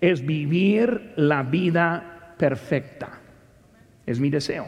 es 0.00 0.24
vivir 0.24 1.12
la 1.16 1.42
vida 1.42 2.34
perfecta. 2.38 3.20
Es 4.06 4.20
mi 4.20 4.30
deseo. 4.30 4.66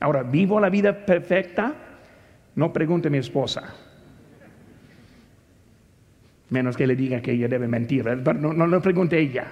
Ahora, 0.00 0.22
¿vivo 0.22 0.60
la 0.60 0.68
vida 0.68 1.04
perfecta? 1.04 1.74
No 2.54 2.72
pregunte 2.72 3.08
a 3.08 3.10
mi 3.10 3.18
esposa 3.18 3.74
menos 6.50 6.76
que 6.76 6.86
le 6.86 6.96
diga 6.96 7.20
que 7.20 7.32
ella 7.32 7.48
debe 7.48 7.68
mentir, 7.68 8.04
no, 8.04 8.52
no 8.52 8.66
le 8.66 8.80
pregunte 8.80 9.18
ella. 9.18 9.46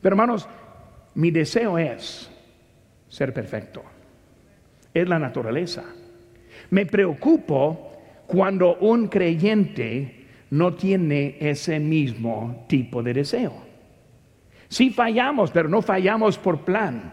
Pero 0.00 0.14
hermanos, 0.14 0.48
mi 1.14 1.30
deseo 1.30 1.78
es 1.78 2.30
ser 3.08 3.32
perfecto. 3.32 3.82
Es 4.92 5.08
la 5.08 5.18
naturaleza. 5.18 5.84
Me 6.70 6.86
preocupo 6.86 7.92
cuando 8.26 8.76
un 8.76 9.08
creyente 9.08 10.26
no 10.50 10.74
tiene 10.74 11.36
ese 11.40 11.78
mismo 11.78 12.64
tipo 12.68 13.02
de 13.02 13.14
deseo. 13.14 13.52
Si 14.68 14.90
fallamos, 14.90 15.50
pero 15.50 15.68
no 15.68 15.82
fallamos 15.82 16.38
por 16.38 16.64
plan. 16.64 17.12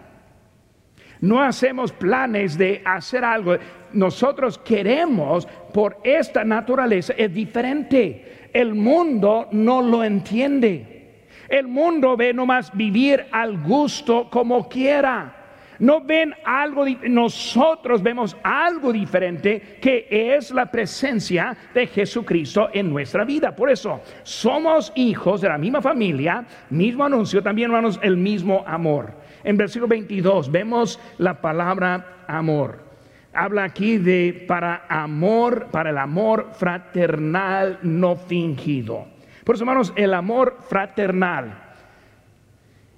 No 1.21 1.41
hacemos 1.41 1.91
planes 1.91 2.57
de 2.57 2.81
hacer 2.83 3.23
algo. 3.23 3.55
Nosotros 3.93 4.57
queremos, 4.57 5.47
por 5.73 5.99
esta 6.03 6.43
naturaleza, 6.43 7.13
es 7.17 7.33
diferente 7.33 8.49
el 8.53 8.75
mundo 8.75 9.47
no 9.51 9.81
lo 9.81 10.03
entiende. 10.03 11.02
El 11.47 11.67
mundo 11.67 12.15
ve 12.17 12.33
nomás 12.33 12.75
vivir 12.75 13.25
al 13.31 13.57
gusto 13.61 14.29
como 14.29 14.67
quiera. 14.67 15.39
No 15.79 16.01
ven 16.01 16.33
algo, 16.45 16.85
nosotros 17.09 18.01
vemos 18.01 18.37
algo 18.43 18.93
diferente 18.93 19.79
que 19.81 20.07
es 20.09 20.51
la 20.51 20.67
presencia 20.67 21.57
de 21.73 21.87
Jesucristo 21.87 22.69
en 22.73 22.89
nuestra 22.89 23.25
vida. 23.25 23.55
Por 23.55 23.69
eso 23.69 24.01
somos 24.23 24.93
hijos 24.95 25.41
de 25.41 25.49
la 25.49 25.57
misma 25.57 25.81
familia, 25.81 26.45
mismo 26.69 27.03
anuncio, 27.03 27.41
también 27.41 27.69
hermanos, 27.69 27.99
el 28.01 28.17
mismo 28.17 28.63
amor. 28.67 29.13
En 29.43 29.57
versículo 29.57 29.89
22 29.89 30.51
vemos 30.51 30.99
la 31.17 31.41
palabra 31.41 32.23
amor 32.27 32.93
habla 33.33 33.63
aquí 33.63 33.97
de 33.97 34.45
para 34.47 34.85
amor, 34.87 35.67
para 35.71 35.89
el 35.89 35.97
amor 35.97 36.51
fraternal 36.53 37.79
no 37.81 38.15
fingido. 38.15 39.12
Por 39.43 39.55
eso, 39.55 39.63
hermanos, 39.63 39.93
el 39.95 40.13
amor 40.13 40.57
fraternal 40.69 41.53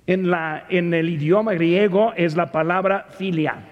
en, 0.07 0.29
la, 0.29 0.65
en 0.69 0.93
el 0.93 1.09
idioma 1.09 1.53
griego 1.53 2.13
es 2.15 2.35
la 2.35 2.51
palabra 2.51 3.07
filia. 3.09 3.71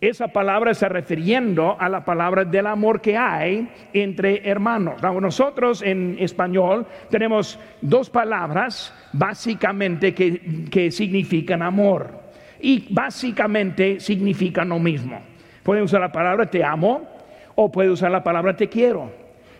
Esa 0.00 0.28
palabra 0.28 0.70
está 0.70 0.88
refiriendo 0.88 1.76
a 1.78 1.88
la 1.88 2.04
palabra 2.04 2.44
del 2.44 2.68
amor 2.68 3.00
que 3.00 3.16
hay 3.16 3.68
entre 3.92 4.48
hermanos. 4.48 5.02
Nosotros 5.02 5.82
en 5.82 6.16
español 6.20 6.86
tenemos 7.10 7.58
dos 7.80 8.08
palabras 8.08 8.94
básicamente 9.12 10.14
que, 10.14 10.66
que 10.70 10.92
significan 10.92 11.62
amor 11.62 12.12
y 12.60 12.86
básicamente 12.90 13.98
significan 13.98 14.68
lo 14.68 14.78
mismo. 14.78 15.20
Puede 15.64 15.82
usar 15.82 16.00
la 16.00 16.12
palabra 16.12 16.46
te 16.46 16.62
amo 16.62 17.02
o 17.56 17.72
puede 17.72 17.90
usar 17.90 18.12
la 18.12 18.22
palabra 18.22 18.54
te 18.54 18.68
quiero. 18.68 19.10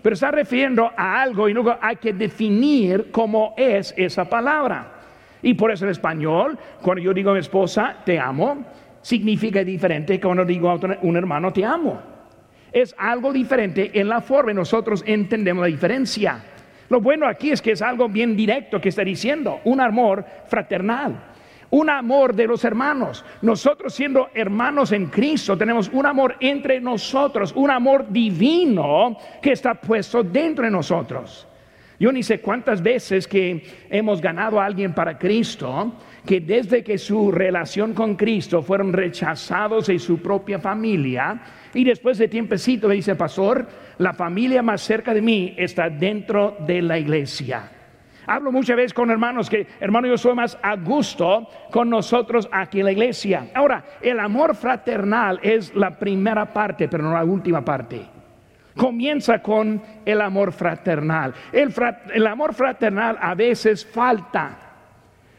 Pero 0.08 0.14
está 0.14 0.30
refiriendo 0.30 0.90
a 0.96 1.20
algo 1.20 1.50
y 1.50 1.52
luego 1.52 1.76
hay 1.82 1.96
que 1.96 2.14
definir 2.14 3.10
cómo 3.10 3.52
es 3.58 3.92
esa 3.94 4.24
palabra. 4.24 4.90
Y 5.42 5.52
por 5.52 5.70
eso 5.70 5.84
en 5.84 5.90
español, 5.90 6.58
cuando 6.80 7.02
yo 7.02 7.12
digo 7.12 7.28
a 7.28 7.34
mi 7.34 7.40
esposa 7.40 7.94
te 8.06 8.18
amo, 8.18 8.64
significa 9.02 9.62
diferente 9.62 10.14
que 10.14 10.26
cuando 10.26 10.46
digo 10.46 10.70
a 10.70 10.80
un 11.02 11.14
hermano 11.14 11.52
te 11.52 11.62
amo. 11.62 12.00
Es 12.72 12.94
algo 12.96 13.34
diferente 13.34 13.90
en 14.00 14.08
la 14.08 14.22
forma 14.22 14.54
nosotros 14.54 15.04
entendemos 15.06 15.60
la 15.60 15.68
diferencia. 15.68 16.42
Lo 16.88 17.02
bueno 17.02 17.28
aquí 17.28 17.50
es 17.50 17.60
que 17.60 17.72
es 17.72 17.82
algo 17.82 18.08
bien 18.08 18.34
directo 18.34 18.80
que 18.80 18.88
está 18.88 19.04
diciendo, 19.04 19.60
un 19.64 19.78
amor 19.78 20.24
fraternal 20.46 21.16
un 21.70 21.90
amor 21.90 22.34
de 22.34 22.46
los 22.46 22.64
hermanos. 22.64 23.25
Nosotros 23.42 23.94
siendo 23.94 24.28
hermanos 24.34 24.92
en 24.92 25.06
Cristo 25.06 25.56
tenemos 25.56 25.90
un 25.92 26.06
amor 26.06 26.37
entre 26.40 26.80
nosotros, 26.80 27.52
un 27.54 27.70
amor 27.70 28.06
divino 28.08 29.16
que 29.42 29.52
está 29.52 29.75
puesto 29.75 30.22
dentro 30.22 30.64
de 30.64 30.70
nosotros. 30.70 31.46
Yo 32.00 32.12
ni 32.12 32.22
sé 32.22 32.40
cuántas 32.40 32.80
veces 32.80 33.26
que 33.26 33.64
hemos 33.90 34.20
ganado 34.20 34.60
a 34.60 34.64
alguien 34.64 34.94
para 34.94 35.18
Cristo, 35.18 35.94
que 36.25 36.40
desde 36.40 36.84
que 36.84 36.96
su 36.96 37.32
relación 37.32 37.92
con 37.92 38.14
Cristo 38.14 38.62
fueron 38.62 38.92
rechazados 38.92 39.88
en 39.88 39.98
su 39.98 40.22
propia 40.22 40.60
familia, 40.60 41.40
y 41.75 41.82
después 41.82 42.18
de 42.18 42.28
tiempecito 42.28 42.87
me 42.87 42.94
dice, 42.94 43.16
pastor, 43.16 43.66
la 43.98 44.12
familia 44.12 44.62
más 44.62 44.80
cerca 44.80 45.12
de 45.12 45.22
mí 45.22 45.54
está 45.58 45.90
dentro 45.90 46.56
de 46.60 46.82
la 46.82 46.98
iglesia. 46.98 47.77
Hablo 48.28 48.52
muchas 48.52 48.76
veces 48.76 48.92
con 48.92 49.11
hermanos 49.11 49.49
que, 49.49 49.66
hermano, 49.80 50.06
yo 50.06 50.18
soy 50.18 50.35
más 50.35 50.58
a 50.62 50.76
gusto 50.76 51.49
con 51.70 51.88
nosotros 51.88 52.47
aquí 52.52 52.80
en 52.80 52.85
la 52.85 52.92
iglesia. 52.92 53.49
Ahora, 53.54 53.82
el 54.02 54.20
amor 54.20 54.54
fraternal 54.54 55.40
es 55.42 55.75
la 55.75 55.99
primera 55.99 56.52
parte, 56.52 56.88
pero 56.88 57.04
no 57.04 57.14
la 57.14 57.25
última 57.25 57.64
parte. 57.64 58.02
Comienza 58.76 59.40
con 59.40 59.82
el 60.04 60.20
amor 60.20 60.52
fraternal. 60.52 61.32
El, 61.52 61.75
el 62.12 62.26
amor 62.26 62.52
fraternal 62.52 63.16
a 63.18 63.35
veces 63.35 63.87
falta. 63.87 64.58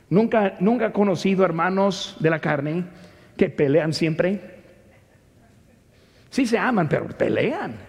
Nunca, 0.09 0.55
nunca 0.59 0.87
he 0.87 0.91
conocido 0.91 1.45
hermanos 1.45 2.17
de 2.19 2.29
la 2.31 2.39
carne 2.39 2.85
que 3.37 3.49
pelean 3.49 3.93
siempre. 3.93 4.57
Sí 6.31 6.47
se 6.47 6.57
aman, 6.57 6.89
pero 6.89 7.07
pelean. 7.07 7.88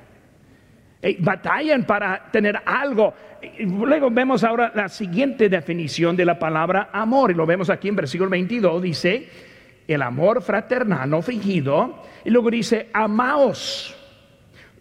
Eh, 1.03 1.17
batallan 1.19 1.85
para 1.85 2.31
tener 2.31 2.61
algo. 2.65 3.15
Luego 3.61 4.11
vemos 4.11 4.45
ahora 4.45 4.71
la 4.75 4.89
siguiente 4.89 5.49
definición 5.49 6.15
de 6.15 6.27
la 6.27 6.39
palabra 6.39 6.91
amor, 6.93 7.31
y 7.31 7.35
lo 7.35 7.47
vemos 7.47 7.71
aquí 7.71 7.89
en 7.89 7.97
versículo 7.97 8.29
22, 8.29 8.83
dice, 8.83 9.29
el 9.89 10.03
amor 10.03 10.43
fraternal 10.43 11.09
no 11.09 11.23
fingido, 11.23 12.03
y 12.25 12.31
luego 12.31 12.51
dice, 12.51 12.89
amaos 12.93 13.97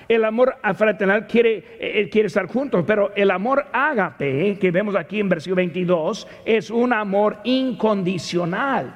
El 0.08 0.24
amor 0.24 0.56
fraternal 0.76 1.26
quiere, 1.26 1.56
eh, 1.56 2.00
eh, 2.00 2.08
quiere 2.10 2.26
estar 2.26 2.46
juntos, 2.46 2.84
pero 2.86 3.12
el 3.16 3.30
amor 3.30 3.66
ágape, 3.72 4.58
que 4.60 4.70
vemos 4.70 4.94
aquí 4.96 5.20
en 5.20 5.28
versículo 5.28 5.56
22, 5.56 6.26
es 6.44 6.70
un 6.70 6.92
amor 6.92 7.38
incondicional. 7.44 8.94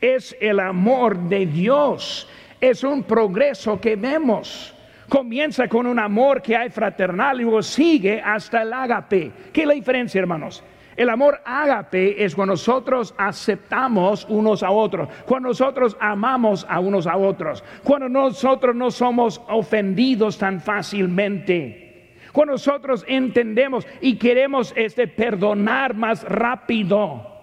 Es 0.00 0.36
el 0.40 0.60
amor 0.60 1.18
de 1.28 1.46
Dios. 1.46 2.28
Es 2.60 2.84
un 2.84 3.04
progreso 3.04 3.80
que 3.80 3.96
vemos. 3.96 4.74
Comienza 5.08 5.68
con 5.68 5.86
un 5.86 5.98
amor 5.98 6.42
que 6.42 6.56
hay 6.56 6.68
fraternal 6.68 7.40
y 7.40 7.44
luego 7.44 7.62
sigue 7.62 8.20
hasta 8.20 8.62
el 8.62 8.72
ágape. 8.72 9.30
¿Qué 9.52 9.62
es 9.62 9.66
la 9.66 9.74
diferencia, 9.74 10.18
hermanos? 10.18 10.62
El 10.96 11.10
amor 11.10 11.42
ágape 11.44 12.24
es 12.24 12.34
cuando 12.34 12.54
nosotros 12.54 13.14
aceptamos 13.18 14.26
unos 14.30 14.62
a 14.62 14.70
otros, 14.70 15.08
cuando 15.26 15.50
nosotros 15.50 15.94
amamos 16.00 16.66
a 16.68 16.80
unos 16.80 17.06
a 17.06 17.16
otros, 17.16 17.62
cuando 17.84 18.08
nosotros 18.08 18.74
no 18.74 18.90
somos 18.90 19.40
ofendidos 19.48 20.38
tan 20.38 20.60
fácilmente, 20.60 22.14
cuando 22.32 22.54
nosotros 22.54 23.04
entendemos 23.06 23.86
y 24.00 24.16
queremos 24.16 24.72
este 24.74 25.06
perdonar 25.06 25.94
más 25.94 26.22
rápido. 26.24 27.34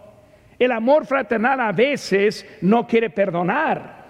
El 0.57 0.71
amor 0.71 1.05
fraternal 1.05 1.59
a 1.59 1.71
veces 1.71 2.47
no 2.61 2.87
quiere 2.87 3.11
perdonar, 3.11 4.03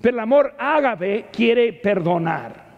pero 0.00 0.16
el 0.16 0.20
amor 0.20 0.54
ágape 0.58 1.26
quiere 1.32 1.72
perdonar. 1.72 2.71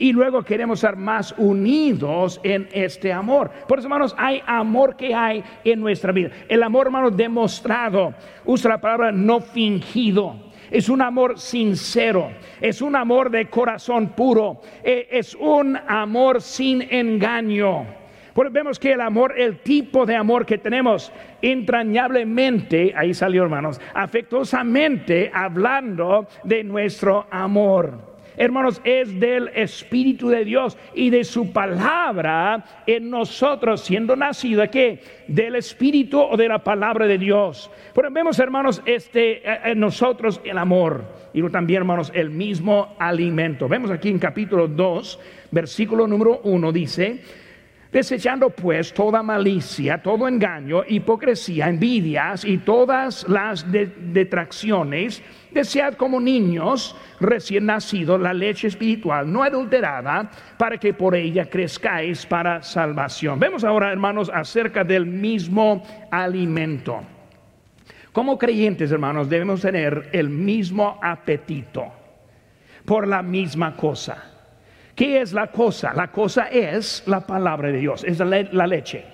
Y 0.00 0.12
luego 0.12 0.44
queremos 0.44 0.78
ser 0.78 0.96
más 0.96 1.34
unidos 1.36 2.40
en 2.44 2.68
este 2.72 3.12
amor. 3.12 3.50
Por 3.66 3.80
eso, 3.80 3.88
hermanos, 3.88 4.14
hay 4.16 4.40
amor 4.46 4.96
que 4.96 5.12
hay 5.12 5.42
en 5.64 5.80
nuestra 5.80 6.12
vida. 6.12 6.30
El 6.48 6.62
amor, 6.62 6.86
hermanos, 6.86 7.16
demostrado. 7.16 8.14
Usa 8.44 8.70
la 8.70 8.80
palabra 8.80 9.10
no 9.10 9.40
fingido. 9.40 10.36
Es 10.70 10.88
un 10.88 11.02
amor 11.02 11.40
sincero. 11.40 12.30
Es 12.60 12.80
un 12.80 12.94
amor 12.94 13.28
de 13.28 13.46
corazón 13.46 14.10
puro. 14.10 14.60
E, 14.84 15.08
es 15.10 15.34
un 15.34 15.76
amor 15.76 16.42
sin 16.42 16.82
engaño. 16.82 17.84
Porque 18.34 18.52
vemos 18.52 18.78
que 18.78 18.92
el 18.92 19.00
amor, 19.00 19.34
el 19.36 19.58
tipo 19.64 20.06
de 20.06 20.14
amor 20.14 20.46
que 20.46 20.58
tenemos 20.58 21.12
entrañablemente, 21.42 22.94
ahí 22.96 23.12
salió 23.12 23.42
hermanos, 23.42 23.80
afectuosamente 23.94 25.28
hablando 25.34 26.28
de 26.44 26.62
nuestro 26.62 27.26
amor 27.32 28.17
hermanos, 28.38 28.80
es 28.84 29.18
del 29.20 29.48
Espíritu 29.48 30.28
de 30.28 30.44
Dios 30.44 30.78
y 30.94 31.10
de 31.10 31.24
su 31.24 31.52
palabra 31.52 32.64
en 32.86 33.10
nosotros, 33.10 33.82
siendo 33.82 34.16
nacido 34.16 34.62
de 34.62 35.00
Del 35.26 35.56
Espíritu 35.56 36.20
o 36.20 36.36
de 36.36 36.48
la 36.48 36.60
palabra 36.60 37.06
de 37.06 37.18
Dios. 37.18 37.70
Pero 37.94 38.10
vemos, 38.10 38.38
hermanos, 38.38 38.80
este, 38.86 39.46
eh, 39.46 39.60
en 39.66 39.80
nosotros 39.80 40.40
el 40.44 40.56
amor 40.56 41.04
y 41.34 41.42
también, 41.50 41.78
hermanos, 41.78 42.10
el 42.14 42.30
mismo 42.30 42.94
alimento. 42.98 43.68
Vemos 43.68 43.90
aquí 43.90 44.08
en 44.08 44.18
capítulo 44.18 44.66
2, 44.66 45.20
versículo 45.50 46.06
número 46.06 46.40
1, 46.44 46.72
dice, 46.72 47.20
Desechando 47.92 48.50
pues 48.50 48.92
toda 48.92 49.22
malicia, 49.22 50.02
todo 50.02 50.28
engaño, 50.28 50.82
hipocresía, 50.86 51.70
envidias 51.70 52.44
y 52.44 52.58
todas 52.58 53.26
las 53.26 53.64
detracciones, 53.70 55.22
desead 55.52 55.94
como 55.94 56.20
niños 56.20 56.94
recién 57.18 57.64
nacidos 57.64 58.20
la 58.20 58.34
leche 58.34 58.68
espiritual 58.68 59.32
no 59.32 59.42
adulterada, 59.42 60.30
para 60.58 60.76
que 60.76 60.92
por 60.92 61.14
ella 61.14 61.48
crezcáis 61.48 62.26
para 62.26 62.62
salvación. 62.62 63.40
Vemos 63.40 63.64
ahora, 63.64 63.90
hermanos, 63.90 64.30
acerca 64.34 64.84
del 64.84 65.06
mismo 65.06 65.82
alimento. 66.10 67.00
Como 68.12 68.36
creyentes, 68.36 68.92
hermanos, 68.92 69.30
debemos 69.30 69.62
tener 69.62 70.10
el 70.12 70.28
mismo 70.28 70.98
apetito 71.02 71.86
por 72.84 73.08
la 73.08 73.22
misma 73.22 73.74
cosa. 73.74 74.37
¿Qué 74.98 75.20
es 75.20 75.32
la 75.32 75.46
cosa? 75.46 75.92
La 75.94 76.08
cosa 76.08 76.48
es 76.48 77.04
la 77.06 77.24
palabra 77.24 77.68
de 77.68 77.78
Dios, 77.78 78.02
es 78.02 78.18
la, 78.18 78.66
leche. 78.66 79.04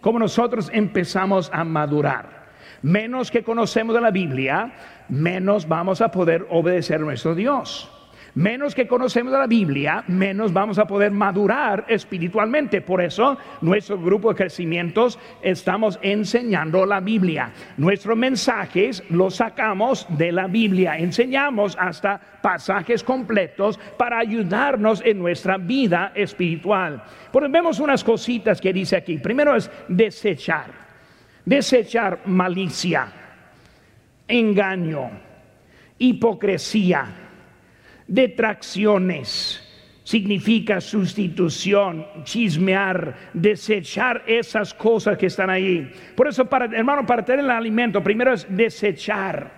Como 0.00 0.18
nosotros 0.18 0.70
empezamos 0.72 1.50
a 1.52 1.64
madurar, 1.64 2.46
menos 2.80 3.30
que 3.30 3.44
conocemos 3.44 3.94
de 3.94 4.00
la 4.00 4.10
Biblia, 4.10 4.72
menos 5.10 5.68
vamos 5.68 6.00
a 6.00 6.10
poder 6.10 6.46
obedecer 6.48 6.96
a 6.96 7.04
nuestro 7.04 7.34
Dios 7.34 7.93
menos 8.34 8.74
que 8.74 8.86
conocemos 8.86 9.32
la 9.32 9.46
Biblia, 9.46 10.04
menos 10.08 10.52
vamos 10.52 10.78
a 10.78 10.86
poder 10.86 11.10
madurar 11.10 11.84
espiritualmente. 11.88 12.80
Por 12.80 13.00
eso, 13.00 13.36
nuestro 13.60 13.98
grupo 13.98 14.30
de 14.30 14.36
crecimientos 14.36 15.18
estamos 15.42 15.98
enseñando 16.02 16.84
la 16.86 17.00
Biblia. 17.00 17.52
Nuestros 17.76 18.16
mensajes 18.16 19.02
los 19.10 19.36
sacamos 19.36 20.06
de 20.10 20.32
la 20.32 20.46
Biblia. 20.46 20.98
Enseñamos 20.98 21.76
hasta 21.78 22.20
pasajes 22.42 23.02
completos 23.02 23.78
para 23.96 24.18
ayudarnos 24.18 25.02
en 25.04 25.18
nuestra 25.18 25.56
vida 25.56 26.12
espiritual. 26.14 27.02
Pero 27.32 27.48
vemos 27.48 27.80
unas 27.80 28.02
cositas 28.02 28.60
que 28.60 28.72
dice 28.72 28.96
aquí. 28.96 29.18
Primero 29.18 29.54
es 29.54 29.70
desechar. 29.88 30.84
Desechar 31.44 32.20
malicia, 32.24 33.06
engaño, 34.26 35.10
hipocresía 35.98 37.23
Detracciones 38.06 39.60
significa 40.04 40.80
sustitución, 40.80 42.06
chismear, 42.24 43.30
desechar 43.32 44.22
esas 44.26 44.74
cosas 44.74 45.16
que 45.16 45.26
están 45.26 45.48
ahí. 45.48 45.90
Por 46.14 46.28
eso, 46.28 46.44
para, 46.44 46.66
hermano, 46.66 47.06
para 47.06 47.24
tener 47.24 47.44
el 47.44 47.50
alimento, 47.50 48.02
primero 48.02 48.34
es 48.34 48.46
desechar, 48.48 49.50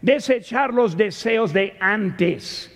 desechar 0.00 0.72
los 0.72 0.96
deseos 0.96 1.52
de 1.52 1.76
antes, 1.80 2.70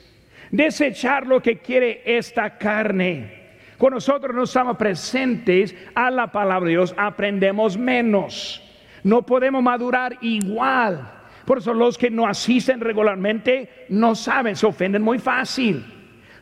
desechar 0.51 1.27
lo 1.27 1.41
que 1.41 1.59
quiere 1.59 2.03
esta 2.05 2.59
carne. 2.59 3.45
Cuando 3.79 3.97
nosotros 3.97 4.35
no 4.35 4.43
estamos 4.43 4.77
presentes 4.77 5.75
a 5.95 6.11
la 6.11 6.31
palabra 6.31 6.67
de 6.67 6.73
Dios, 6.73 6.95
aprendemos 6.97 7.79
menos. 7.79 8.61
No 9.05 9.25
podemos 9.25 9.63
madurar 9.63 10.19
igual. 10.21 11.13
Por 11.45 11.59
eso 11.59 11.75
los 11.75 11.99
que 11.99 12.11
no 12.11 12.27
asisten 12.27 12.81
regularmente 12.81 13.87
no 13.91 14.15
saben, 14.15 14.57
se 14.57 14.67
ofenden 14.67 15.03
muy 15.03 15.19
fácil. 15.19 15.85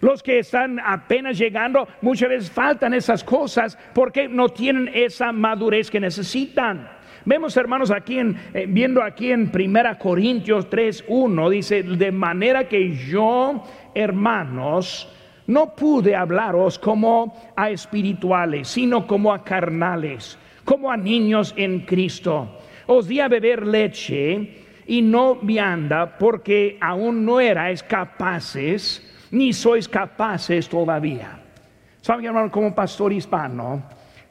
Los 0.00 0.22
que 0.22 0.40
están 0.40 0.80
apenas 0.80 1.38
llegando 1.38 1.86
muchas 2.00 2.28
veces 2.28 2.50
faltan 2.50 2.92
esas 2.92 3.22
cosas 3.22 3.78
porque 3.94 4.28
no 4.28 4.48
tienen 4.48 4.90
esa 4.92 5.30
madurez 5.32 5.90
que 5.90 6.00
necesitan. 6.00 6.88
Vemos 7.24 7.56
hermanos 7.56 7.92
aquí 7.92 8.18
en, 8.18 8.36
eh, 8.52 8.66
viendo 8.68 9.00
aquí 9.00 9.30
en 9.30 9.50
Primera 9.52 9.96
Corintios 9.98 10.68
3:1 10.68 11.48
dice, 11.48 11.84
"De 11.84 12.10
manera 12.10 12.66
que 12.66 12.96
yo, 12.96 13.62
hermanos, 13.94 15.08
no 15.46 15.74
pude 15.76 16.16
hablaros 16.16 16.78
como 16.78 17.52
a 17.56 17.70
espirituales, 17.70 18.68
sino 18.68 19.06
como 19.06 19.32
a 19.32 19.44
carnales, 19.44 20.38
como 20.64 20.90
a 20.90 20.96
niños 20.96 21.54
en 21.56 21.80
Cristo. 21.80 22.58
Os 22.86 23.06
di 23.06 23.20
a 23.20 23.28
beber 23.28 23.66
leche 23.66 24.61
y 24.92 25.00
no 25.00 25.36
vianda 25.36 26.18
porque 26.18 26.76
aún 26.78 27.24
no 27.24 27.40
erais 27.40 27.82
capaces, 27.82 29.00
ni 29.30 29.54
sois 29.54 29.88
capaces 29.88 30.68
todavía. 30.68 31.40
Saben, 32.02 32.26
hermano, 32.26 32.50
como 32.50 32.74
pastor 32.74 33.10
hispano, 33.10 33.84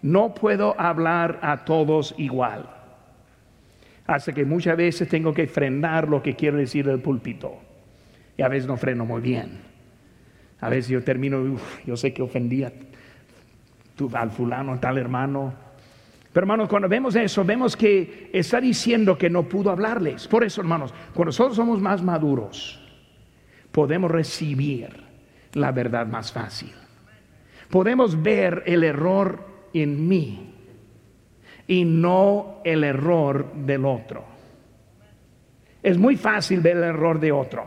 no 0.04 0.36
puedo 0.36 0.80
hablar 0.80 1.39
a 1.41 1.65
todos 1.65 2.13
igual. 2.19 2.69
Hasta 4.06 4.34
que 4.34 4.45
muchas 4.45 4.78
veces 4.78 5.10
tengo 5.10 5.34
que 5.34 5.47
frenar 5.47 6.08
lo 6.08 6.21
que 6.21 6.36
quiero 6.36 6.58
decir 6.58 6.86
del 6.86 7.00
púlpito. 7.00 7.58
Y 8.38 8.43
a 8.43 8.47
veces 8.47 8.67
no 8.67 8.78
freno 8.78 9.04
muy 9.04 9.21
bien. 9.21 9.62
A 10.60 10.69
veces 10.69 10.89
yo 10.89 11.04
termino, 11.04 11.58
yo 11.88 11.97
sé 11.97 12.13
que 12.13 12.21
ofendía 12.21 12.71
al 14.13 14.30
fulano, 14.30 14.80
tal 14.80 15.00
hermano, 15.00 15.56
pero 16.34 16.46
hermanos, 16.46 16.70
cuando 16.70 16.88
vemos 16.88 17.15
eso, 17.15 17.44
vemos 17.44 17.76
que 17.76 18.30
está 18.32 18.62
diciendo 18.62 19.17
que 19.17 19.30
no 19.30 19.44
pudo 19.44 19.70
hablarles. 19.70 20.28
Por 20.28 20.44
eso, 20.44 20.62
hermanos, 20.62 20.94
cuando 21.13 21.26
nosotros 21.26 21.58
somos 21.58 21.82
más 21.82 22.02
maduros, 22.02 22.82
podemos 23.72 24.10
recibir 24.10 24.89
la 25.54 25.72
verdad 25.72 26.08
más 26.08 26.32
fácil. 26.32 26.72
Podemos 27.70 28.22
ver 28.22 28.63
el 28.65 28.84
error 28.84 29.46
en 29.74 30.08
mí 30.08 30.54
y 31.67 31.84
no 31.84 32.62
el 32.63 32.86
error 32.86 33.54
del 33.54 33.86
otro. 33.86 34.24
Es 35.84 35.98
muy 35.98 36.15
fácil 36.15 36.62
ver 36.62 36.78
el 36.78 36.84
error 36.84 37.20
de 37.20 37.32
otro, 37.32 37.65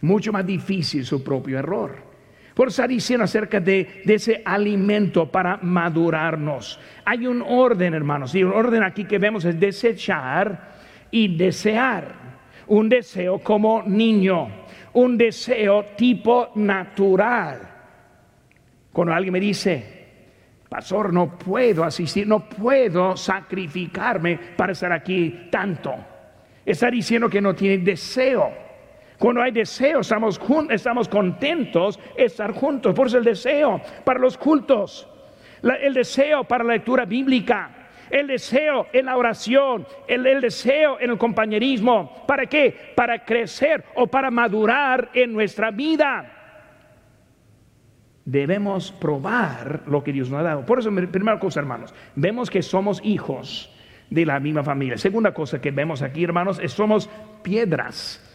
mucho 0.00 0.32
más 0.32 0.46
difícil 0.46 1.04
su 1.04 1.22
propio 1.22 1.58
error. 1.58 2.11
Por 2.54 2.68
eso 2.68 2.86
diciendo 2.86 3.24
acerca 3.24 3.60
de, 3.60 4.02
ese 4.04 4.42
alimento 4.44 5.30
para 5.30 5.58
madurarnos. 5.62 6.78
Hay 7.04 7.26
un 7.26 7.42
orden, 7.42 7.94
hermanos, 7.94 8.34
y 8.34 8.44
un 8.44 8.52
orden 8.52 8.82
aquí 8.82 9.04
que 9.04 9.18
vemos 9.18 9.44
es 9.44 9.58
desechar 9.58 10.72
y 11.10 11.36
desear. 11.36 12.32
Un 12.66 12.88
deseo 12.88 13.38
como 13.38 13.82
niño, 13.82 14.48
un 14.92 15.16
deseo 15.16 15.86
tipo 15.96 16.50
natural. 16.54 17.68
Cuando 18.92 19.14
alguien 19.14 19.32
me 19.32 19.40
dice, 19.40 20.06
pastor, 20.68 21.12
no 21.12 21.36
puedo 21.38 21.84
asistir, 21.84 22.26
no 22.26 22.48
puedo 22.48 23.16
sacrificarme 23.16 24.38
para 24.56 24.72
estar 24.72 24.92
aquí 24.92 25.48
tanto. 25.50 25.94
Está 26.64 26.90
diciendo 26.90 27.28
que 27.28 27.40
no 27.40 27.54
tiene 27.54 27.78
deseo 27.78 28.71
Cuando 29.22 29.40
hay 29.40 29.52
deseo, 29.52 30.00
estamos, 30.00 30.40
estamos 30.68 31.08
contentos 31.08 31.96
estar 32.16 32.50
juntos. 32.50 32.92
Por 32.92 33.06
eso 33.06 33.18
el 33.18 33.24
deseo 33.24 33.80
para 34.02 34.18
los 34.18 34.36
cultos, 34.36 35.08
el 35.62 35.94
deseo 35.94 36.42
para 36.42 36.64
la 36.64 36.72
lectura 36.72 37.04
bíblica, 37.04 37.70
el 38.10 38.26
deseo 38.26 38.88
en 38.92 39.06
la 39.06 39.16
oración, 39.16 39.86
el, 40.08 40.40
deseo 40.40 40.98
en 40.98 41.10
el 41.10 41.18
compañerismo. 41.18 42.24
¿Para 42.26 42.46
qué? 42.46 42.74
Para 42.96 43.24
crecer 43.24 43.84
o 43.94 44.08
para 44.08 44.28
madurar 44.32 45.10
en 45.14 45.32
nuestra 45.32 45.70
vida. 45.70 46.28
Debemos 48.24 48.90
probar 48.90 49.82
lo 49.86 50.02
que 50.02 50.12
Dios 50.12 50.30
nos 50.30 50.40
ha 50.40 50.42
dado. 50.42 50.66
Por 50.66 50.80
eso, 50.80 50.90
primera 50.90 51.38
cosa, 51.38 51.60
hermanos, 51.60 51.94
vemos 52.16 52.50
que 52.50 52.60
somos 52.60 53.00
hijos 53.04 53.72
de 54.10 54.26
la 54.26 54.40
misma 54.40 54.64
familia. 54.64 54.98
Segunda 54.98 55.32
cosa 55.32 55.60
que 55.60 55.70
vemos 55.70 56.02
aquí, 56.02 56.24
hermanos, 56.24 56.58
es 56.58 56.72
somos 56.72 57.08
piedras 57.44 58.28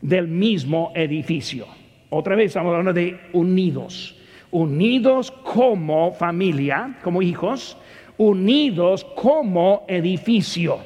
del 0.00 0.28
mismo 0.28 0.92
edificio. 0.94 1.66
Otra 2.10 2.34
vez 2.34 2.46
estamos 2.46 2.70
hablando 2.70 2.92
de 2.92 3.18
unidos. 3.32 4.16
Unidos 4.50 5.30
como 5.30 6.12
familia, 6.12 6.98
como 7.02 7.22
hijos, 7.22 7.76
unidos 8.16 9.04
como 9.14 9.84
edificio. 9.86 10.78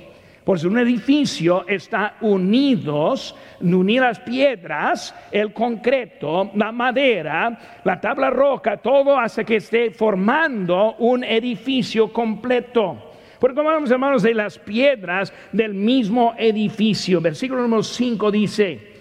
Por 0.44 0.58
eso 0.58 0.68
un 0.68 0.78
edificio 0.78 1.66
está 1.66 2.16
unidos, 2.20 3.34
unidas 3.62 4.20
piedras, 4.20 5.14
el 5.32 5.54
concreto, 5.54 6.50
la 6.54 6.70
madera, 6.70 7.80
la 7.82 7.98
tabla 7.98 8.28
roca, 8.28 8.76
todo 8.76 9.18
hace 9.18 9.42
que 9.42 9.56
esté 9.56 9.90
formando 9.90 10.96
un 10.98 11.24
edificio 11.24 12.12
completo. 12.12 13.12
Porque 13.40 13.62
vamos 13.62 13.90
hermanos 13.90 14.22
de 14.22 14.34
las 14.34 14.58
piedras 14.58 15.32
del 15.50 15.72
mismo 15.72 16.34
edificio. 16.36 17.22
Versículo 17.22 17.62
número 17.62 17.82
5 17.82 18.30
dice, 18.30 18.93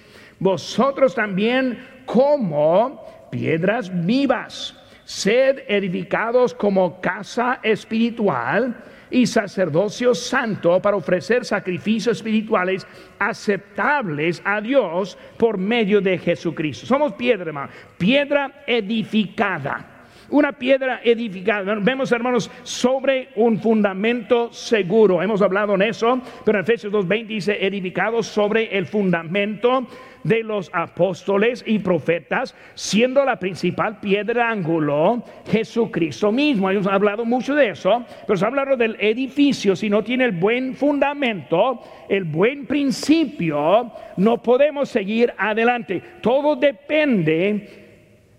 vosotros 0.43 1.15
también 1.15 2.03
como 2.05 3.01
piedras 3.31 3.89
vivas 4.05 4.77
sed 5.05 5.63
edificados 5.67 6.53
como 6.53 7.01
casa 7.01 7.59
espiritual 7.63 8.75
y 9.09 9.27
sacerdocio 9.27 10.15
santo 10.15 10.81
para 10.81 10.97
ofrecer 10.97 11.45
sacrificios 11.45 12.17
espirituales 12.17 12.87
aceptables 13.19 14.41
a 14.43 14.59
Dios 14.59 15.17
por 15.37 15.57
medio 15.57 16.01
de 16.01 16.17
Jesucristo. 16.17 16.85
Somos 16.87 17.13
piedra, 17.13 17.45
hermano, 17.45 17.71
piedra 17.97 18.63
edificada. 18.65 19.89
Una 20.29 20.51
piedra 20.51 21.01
edificada. 21.03 21.75
Vemos, 21.75 22.11
hermanos, 22.11 22.49
sobre 22.63 23.29
un 23.35 23.59
fundamento 23.59 24.51
seguro. 24.51 25.21
Hemos 25.21 25.43
hablado 25.43 25.75
en 25.75 25.83
eso, 25.83 26.19
pero 26.43 26.57
en 26.57 26.63
Efesios 26.63 26.91
2.20 26.91 27.27
dice 27.27 27.57
edificado 27.63 28.23
sobre 28.23 28.75
el 28.75 28.87
fundamento 28.87 29.85
de 30.23 30.43
los 30.43 30.69
apóstoles 30.73 31.63
y 31.65 31.79
profetas, 31.79 32.55
siendo 32.75 33.23
la 33.25 33.37
principal 33.37 33.99
piedra 33.99 34.49
ángulo 34.49 35.23
Jesucristo 35.47 36.31
mismo. 36.31 36.69
Hemos 36.69 36.87
hablado 36.87 37.25
mucho 37.25 37.55
de 37.55 37.69
eso, 37.69 38.05
pero 38.25 38.37
se 38.37 38.45
ha 38.45 38.47
hablado 38.47 38.77
del 38.77 38.95
edificio. 38.99 39.75
Si 39.75 39.89
no 39.89 40.03
tiene 40.03 40.25
el 40.25 40.31
buen 40.31 40.75
fundamento, 40.75 41.81
el 42.09 42.23
buen 42.23 42.65
principio, 42.65 43.91
no 44.17 44.41
podemos 44.41 44.89
seguir 44.89 45.33
adelante. 45.37 46.01
Todo 46.21 46.55
depende 46.55 47.83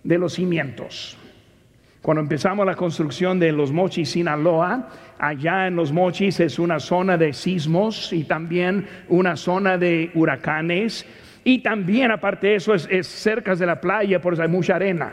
de 0.03 0.19
los 0.19 0.35
cimientos. 0.35 1.19
Cuando 2.05 2.21
empezamos 2.21 2.67
la 2.67 2.75
construcción 2.75 3.39
de 3.39 3.51
los 3.51 3.73
Mochis 3.73 4.11
Sinaloa, 4.11 4.91
allá 5.19 5.67
en 5.67 5.77
los 5.77 5.91
Mochis 5.91 6.39
es 6.39 6.59
una 6.59 6.79
zona 6.79 7.17
de 7.17 7.33
sismos 7.33 8.13
y 8.13 8.25
también 8.25 8.87
una 9.09 9.37
zona 9.37 9.79
de 9.79 10.11
huracanes 10.15 11.07
y 11.45 11.59
también, 11.59 12.11
aparte 12.11 12.49
de 12.49 12.55
eso, 12.57 12.75
es, 12.75 13.07
cerca 13.07 13.55
de 13.55 13.67
la 13.67 13.79
playa, 13.79 14.21
por 14.21 14.33
eso 14.33 14.43
hay 14.43 14.49
mucha 14.49 14.77
arena. 14.77 15.13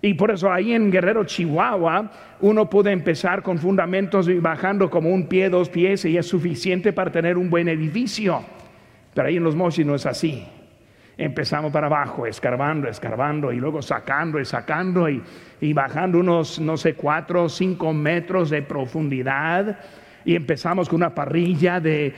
Y 0.00 0.14
por 0.14 0.30
eso 0.30 0.50
ahí 0.50 0.72
en 0.72 0.90
Guerrero, 0.90 1.24
Chihuahua, 1.24 2.10
uno 2.40 2.70
puede 2.70 2.92
empezar 2.92 3.42
con 3.42 3.58
fundamentos 3.58 4.28
y 4.28 4.34
bajando 4.34 4.88
como 4.88 5.10
un 5.10 5.26
pie, 5.26 5.50
dos 5.50 5.68
pies, 5.68 6.04
y 6.04 6.16
es 6.16 6.26
suficiente 6.26 6.92
para 6.92 7.10
tener 7.10 7.36
un 7.36 7.50
buen 7.50 7.68
edificio. 7.68 8.42
Pero 9.12 9.26
ahí 9.26 9.36
en 9.36 9.44
los 9.44 9.56
Mochis 9.56 9.84
no 9.84 9.96
es 9.96 10.06
así. 10.06 10.46
Empezamos 11.18 11.72
para 11.72 11.88
abajo, 11.88 12.26
escarbando, 12.26 12.88
escarbando, 12.88 13.52
y 13.52 13.56
luego 13.56 13.82
sacando 13.82 14.40
y 14.40 14.44
sacando, 14.44 15.10
y, 15.10 15.20
y 15.60 15.72
bajando 15.72 16.20
unos, 16.20 16.60
no 16.60 16.76
sé, 16.76 16.94
cuatro 16.94 17.44
o 17.44 17.48
cinco 17.48 17.92
metros 17.92 18.50
de 18.50 18.62
profundidad 18.62 19.78
y 20.24 20.34
empezamos 20.34 20.88
con 20.88 20.96
una 20.96 21.14
parrilla 21.14 21.80
de, 21.80 22.14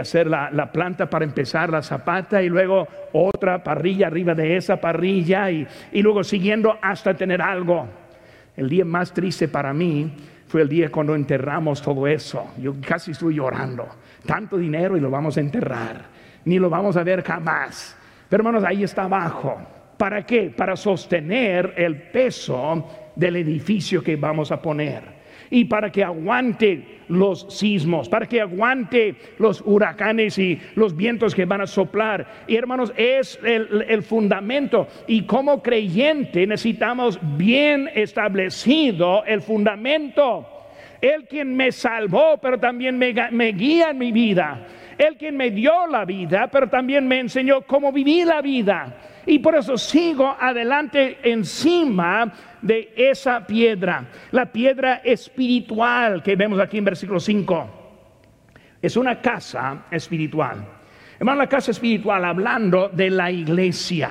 hacer 0.00 0.26
la, 0.26 0.70
planta 0.72 1.08
para 1.08 1.24
empezar 1.24 1.70
la 1.70 1.82
zapata 1.82 2.42
y 2.42 2.48
luego 2.48 2.86
otra 3.12 3.62
parrilla 3.62 4.06
arriba 4.06 4.34
de 4.34 4.56
esa 4.56 4.80
parrilla 4.80 5.50
y, 5.50 5.66
y 5.92 6.02
luego 6.02 6.24
siguiendo 6.24 6.78
hasta 6.80 7.14
tener 7.14 7.42
algo. 7.42 7.86
El 8.56 8.68
día 8.68 8.84
más 8.84 9.12
triste 9.12 9.48
para 9.48 9.72
mí 9.72 10.12
fue 10.46 10.62
el 10.62 10.68
día 10.68 10.90
cuando 10.90 11.14
enterramos 11.14 11.80
todo 11.80 12.06
eso. 12.06 12.52
Yo 12.58 12.74
casi 12.86 13.12
estoy 13.12 13.36
llorando. 13.36 13.88
Tanto 14.26 14.58
dinero 14.58 14.96
y 14.96 15.00
lo 15.00 15.10
vamos 15.10 15.36
a 15.36 15.40
enterrar. 15.40 16.04
Ni 16.44 16.58
lo 16.58 16.68
vamos 16.68 16.96
a 16.96 17.02
ver 17.02 17.22
jamás. 17.22 17.96
Pero 18.28 18.42
hermanos, 18.42 18.64
ahí 18.64 18.84
está 18.84 19.04
abajo. 19.04 19.56
¿Para 19.96 20.24
qué? 20.26 20.52
Para 20.54 20.76
sostener 20.76 21.74
el 21.76 22.02
peso 22.10 23.12
del 23.16 23.36
edificio 23.36 24.02
que 24.02 24.16
vamos 24.16 24.50
a 24.52 24.60
poner 24.60 25.11
y 25.52 25.66
para 25.66 25.92
que 25.92 26.02
aguante 26.02 26.82
los 27.08 27.46
sismos, 27.50 28.08
para 28.08 28.24
que 28.24 28.40
aguante 28.40 29.14
los 29.38 29.62
huracanes 29.66 30.38
y 30.38 30.58
los 30.76 30.96
vientos 30.96 31.34
que 31.34 31.44
van 31.44 31.60
a 31.60 31.66
soplar. 31.66 32.26
Y 32.48 32.56
hermanos, 32.56 32.90
es 32.96 33.38
el, 33.44 34.02
fundamento. 34.02 34.88
Y 35.06 35.26
como 35.26 35.62
creyente 35.62 36.46
necesitamos 36.46 37.18
bien 37.36 37.90
establecido 37.94 39.24
el 39.26 39.42
fundamento. 39.42 40.48
El 41.02 41.26
quien 41.26 41.54
me 41.54 41.70
salvó, 41.70 42.38
pero 42.40 42.58
también 42.58 42.96
me 42.96 43.52
guía 43.52 43.90
en 43.90 43.98
mi 43.98 44.10
vida. 44.10 44.66
El 45.02 45.16
quien 45.16 45.36
me 45.36 45.50
dio 45.50 45.88
la 45.88 46.04
vida, 46.04 46.46
pero 46.46 46.68
también 46.68 47.08
me 47.08 47.18
enseñó 47.18 47.62
cómo 47.62 47.90
vivir 47.90 48.24
la 48.24 48.40
vida. 48.40 48.94
Y 49.26 49.40
por 49.40 49.56
eso 49.56 49.76
sigo 49.76 50.36
adelante 50.38 51.18
encima 51.24 52.32
de 52.60 52.92
esa 52.96 53.44
piedra, 53.44 54.06
la 54.30 54.46
piedra 54.46 55.00
espiritual 55.02 56.22
que 56.22 56.36
vemos 56.36 56.60
aquí 56.60 56.78
en 56.78 56.84
versículo 56.84 57.18
5. 57.18 57.70
Es 58.80 58.96
una 58.96 59.20
casa 59.20 59.86
espiritual. 59.90 60.64
Hermano, 61.18 61.38
la 61.38 61.48
casa 61.48 61.72
espiritual 61.72 62.24
hablando 62.24 62.88
de 62.88 63.10
la 63.10 63.28
iglesia. 63.28 64.10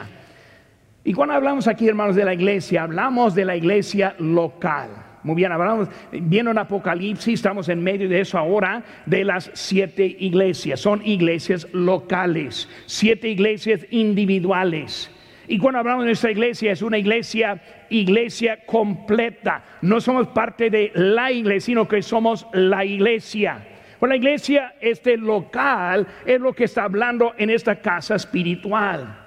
Y 1.06 1.14
cuando 1.14 1.36
hablamos 1.36 1.70
aquí, 1.70 1.88
hermanos, 1.88 2.18
de 2.18 2.26
la 2.26 2.34
iglesia, 2.34 2.84
hablamos 2.84 3.34
de 3.34 3.46
la 3.46 3.56
iglesia 3.56 4.14
local. 4.20 4.90
Muy 5.24 5.36
bien, 5.36 5.52
hablamos, 5.52 5.88
viendo 6.12 6.50
en 6.50 6.58
Apocalipsis, 6.58 7.36
estamos 7.36 7.70
en 7.70 7.84
medio 7.84 8.10
de 8.10 8.22
eso 8.22 8.40
ahora, 8.40 8.84
de 9.06 9.24
las 9.24 9.52
siete 9.54 10.16
iglesias. 10.20 10.80
Son 10.80 11.06
iglesias 11.06 11.68
locales, 11.74 12.68
siete 12.88 13.30
iglesias 13.30 13.86
individuales. 13.92 15.12
Y 15.48 15.60
cuando 15.60 15.80
hablamos 15.80 16.04
de 16.04 16.08
nuestra 16.08 16.32
iglesia, 16.32 16.72
es 16.72 16.82
una 16.82 16.98
iglesia, 16.98 17.62
iglesia 17.90 18.66
completa. 18.66 19.64
No 19.82 20.02
somos 20.02 20.28
parte 20.30 20.70
de 20.72 20.92
la 20.96 21.32
iglesia, 21.32 21.66
sino 21.68 21.88
que 21.88 22.02
somos 22.02 22.48
la 22.54 22.84
iglesia. 22.84 23.68
Pues 24.00 24.10
la 24.10 24.16
iglesia, 24.16 24.74
este 24.82 25.18
local, 25.18 26.08
es 26.26 26.40
lo 26.40 26.54
que 26.54 26.64
está 26.64 26.86
hablando 26.86 27.34
en 27.38 27.52
esta 27.52 27.76
casa 27.76 28.16
espiritual. 28.16 29.20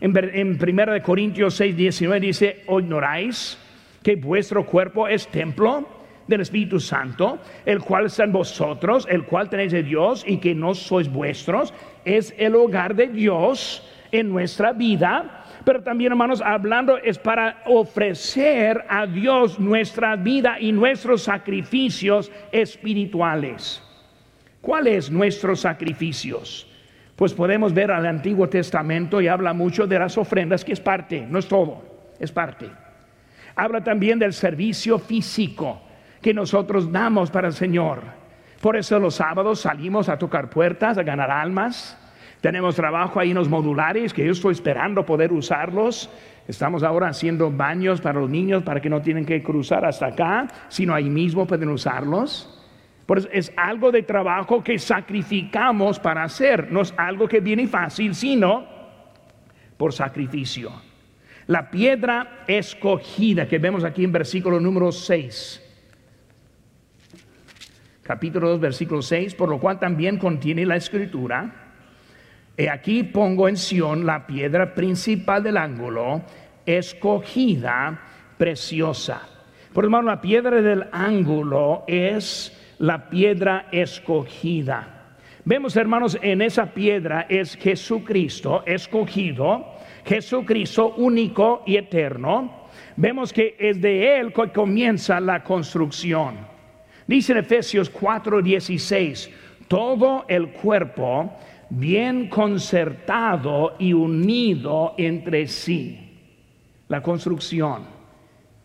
En, 0.00 0.16
en 0.16 0.58
1 0.62 1.02
Corintios 1.02 1.54
6, 1.56 1.76
19 1.76 2.20
dice, 2.20 2.62
ignoráis 2.68 3.58
que 4.02 4.16
vuestro 4.16 4.64
cuerpo 4.64 5.08
es 5.08 5.26
templo 5.28 5.86
del 6.26 6.40
Espíritu 6.40 6.80
Santo, 6.80 7.38
el 7.66 7.80
cual 7.80 8.06
está 8.06 8.24
en 8.24 8.32
vosotros, 8.32 9.06
el 9.10 9.24
cual 9.24 9.50
tenéis 9.50 9.72
de 9.72 9.82
Dios 9.82 10.24
y 10.26 10.38
que 10.38 10.54
no 10.54 10.74
sois 10.74 11.10
vuestros, 11.10 11.74
es 12.04 12.34
el 12.38 12.54
hogar 12.54 12.94
de 12.94 13.08
Dios 13.08 13.86
en 14.12 14.30
nuestra 14.30 14.72
vida. 14.72 15.44
Pero 15.64 15.82
también, 15.82 16.12
hermanos, 16.12 16.40
hablando 16.40 16.96
es 16.96 17.18
para 17.18 17.62
ofrecer 17.66 18.84
a 18.88 19.06
Dios 19.06 19.58
nuestra 19.58 20.16
vida 20.16 20.58
y 20.58 20.72
nuestros 20.72 21.22
sacrificios 21.24 22.30
espirituales. 22.52 23.82
¿Cuáles 24.62 25.10
nuestros 25.10 25.60
sacrificios? 25.60 26.66
Pues 27.16 27.34
podemos 27.34 27.74
ver 27.74 27.90
al 27.90 28.06
Antiguo 28.06 28.48
Testamento 28.48 29.20
y 29.20 29.28
habla 29.28 29.52
mucho 29.52 29.86
de 29.86 29.98
las 29.98 30.16
ofrendas, 30.16 30.64
que 30.64 30.72
es 30.72 30.80
parte, 30.80 31.26
no 31.28 31.38
es 31.38 31.46
todo, 31.46 31.82
es 32.18 32.32
parte 32.32 32.70
habla 33.60 33.84
también 33.84 34.18
del 34.18 34.32
servicio 34.32 34.98
físico 34.98 35.80
que 36.22 36.32
nosotros 36.32 36.90
damos 36.90 37.30
para 37.30 37.48
el 37.48 37.52
Señor. 37.52 38.02
Por 38.60 38.76
eso 38.76 38.98
los 38.98 39.16
sábados 39.16 39.60
salimos 39.60 40.08
a 40.08 40.18
tocar 40.18 40.50
puertas, 40.50 40.98
a 40.98 41.02
ganar 41.02 41.30
almas. 41.30 41.96
Tenemos 42.40 42.74
trabajo 42.74 43.20
ahí 43.20 43.30
en 43.30 43.36
los 43.36 43.48
modulares 43.48 44.14
que 44.14 44.24
yo 44.24 44.32
estoy 44.32 44.52
esperando 44.52 45.04
poder 45.04 45.32
usarlos. 45.32 46.10
Estamos 46.48 46.82
ahora 46.82 47.08
haciendo 47.08 47.50
baños 47.50 48.00
para 48.00 48.20
los 48.20 48.30
niños 48.30 48.62
para 48.62 48.80
que 48.80 48.90
no 48.90 49.02
tienen 49.02 49.26
que 49.26 49.42
cruzar 49.42 49.84
hasta 49.84 50.06
acá, 50.06 50.48
sino 50.68 50.94
ahí 50.94 51.10
mismo 51.10 51.46
pueden 51.46 51.68
usarlos. 51.68 52.56
Por 53.04 53.18
eso 53.18 53.28
es 53.32 53.52
algo 53.56 53.90
de 53.92 54.02
trabajo 54.02 54.62
que 54.62 54.78
sacrificamos 54.78 55.98
para 55.98 56.22
hacer. 56.22 56.72
No 56.72 56.80
es 56.80 56.94
algo 56.96 57.28
que 57.28 57.40
viene 57.40 57.66
fácil, 57.66 58.14
sino 58.14 58.66
por 59.76 59.92
sacrificio. 59.92 60.89
La 61.50 61.68
piedra 61.68 62.44
escogida 62.46 63.48
que 63.48 63.58
vemos 63.58 63.82
aquí 63.82 64.04
en 64.04 64.12
versículo 64.12 64.60
número 64.60 64.92
6. 64.92 65.60
Capítulo 68.04 68.50
2, 68.50 68.60
versículo 68.60 69.02
6, 69.02 69.34
por 69.34 69.48
lo 69.48 69.58
cual 69.58 69.80
también 69.80 70.16
contiene 70.16 70.64
la 70.64 70.76
escritura. 70.76 71.72
Y 72.56 72.68
aquí 72.68 73.02
pongo 73.02 73.48
en 73.48 73.56
Sion 73.56 74.06
la 74.06 74.28
piedra 74.28 74.76
principal 74.76 75.42
del 75.42 75.56
ángulo, 75.56 76.22
escogida, 76.64 78.00
preciosa. 78.38 79.20
Por 79.72 79.82
hermano, 79.82 80.06
la 80.06 80.20
piedra 80.20 80.62
del 80.62 80.86
ángulo 80.92 81.82
es 81.88 82.56
la 82.78 83.10
piedra 83.10 83.66
escogida. 83.72 85.16
Vemos, 85.44 85.74
hermanos, 85.74 86.16
en 86.22 86.42
esa 86.42 86.66
piedra 86.66 87.26
es 87.28 87.56
Jesucristo 87.56 88.62
escogido, 88.66 89.79
Jesucristo 90.04 90.94
único 90.96 91.62
y 91.66 91.76
eterno. 91.76 92.68
Vemos 92.96 93.32
que 93.32 93.56
es 93.58 93.80
de 93.80 94.18
Él 94.18 94.32
que 94.32 94.50
comienza 94.52 95.20
la 95.20 95.42
construcción. 95.42 96.36
Dice 97.06 97.32
en 97.32 97.38
Efesios 97.38 97.90
4:16, 97.92 99.30
todo 99.68 100.24
el 100.28 100.50
cuerpo 100.50 101.32
bien 101.70 102.28
concertado 102.28 103.76
y 103.78 103.92
unido 103.92 104.94
entre 104.98 105.46
sí. 105.46 106.06
La 106.88 107.02
construcción, 107.02 107.84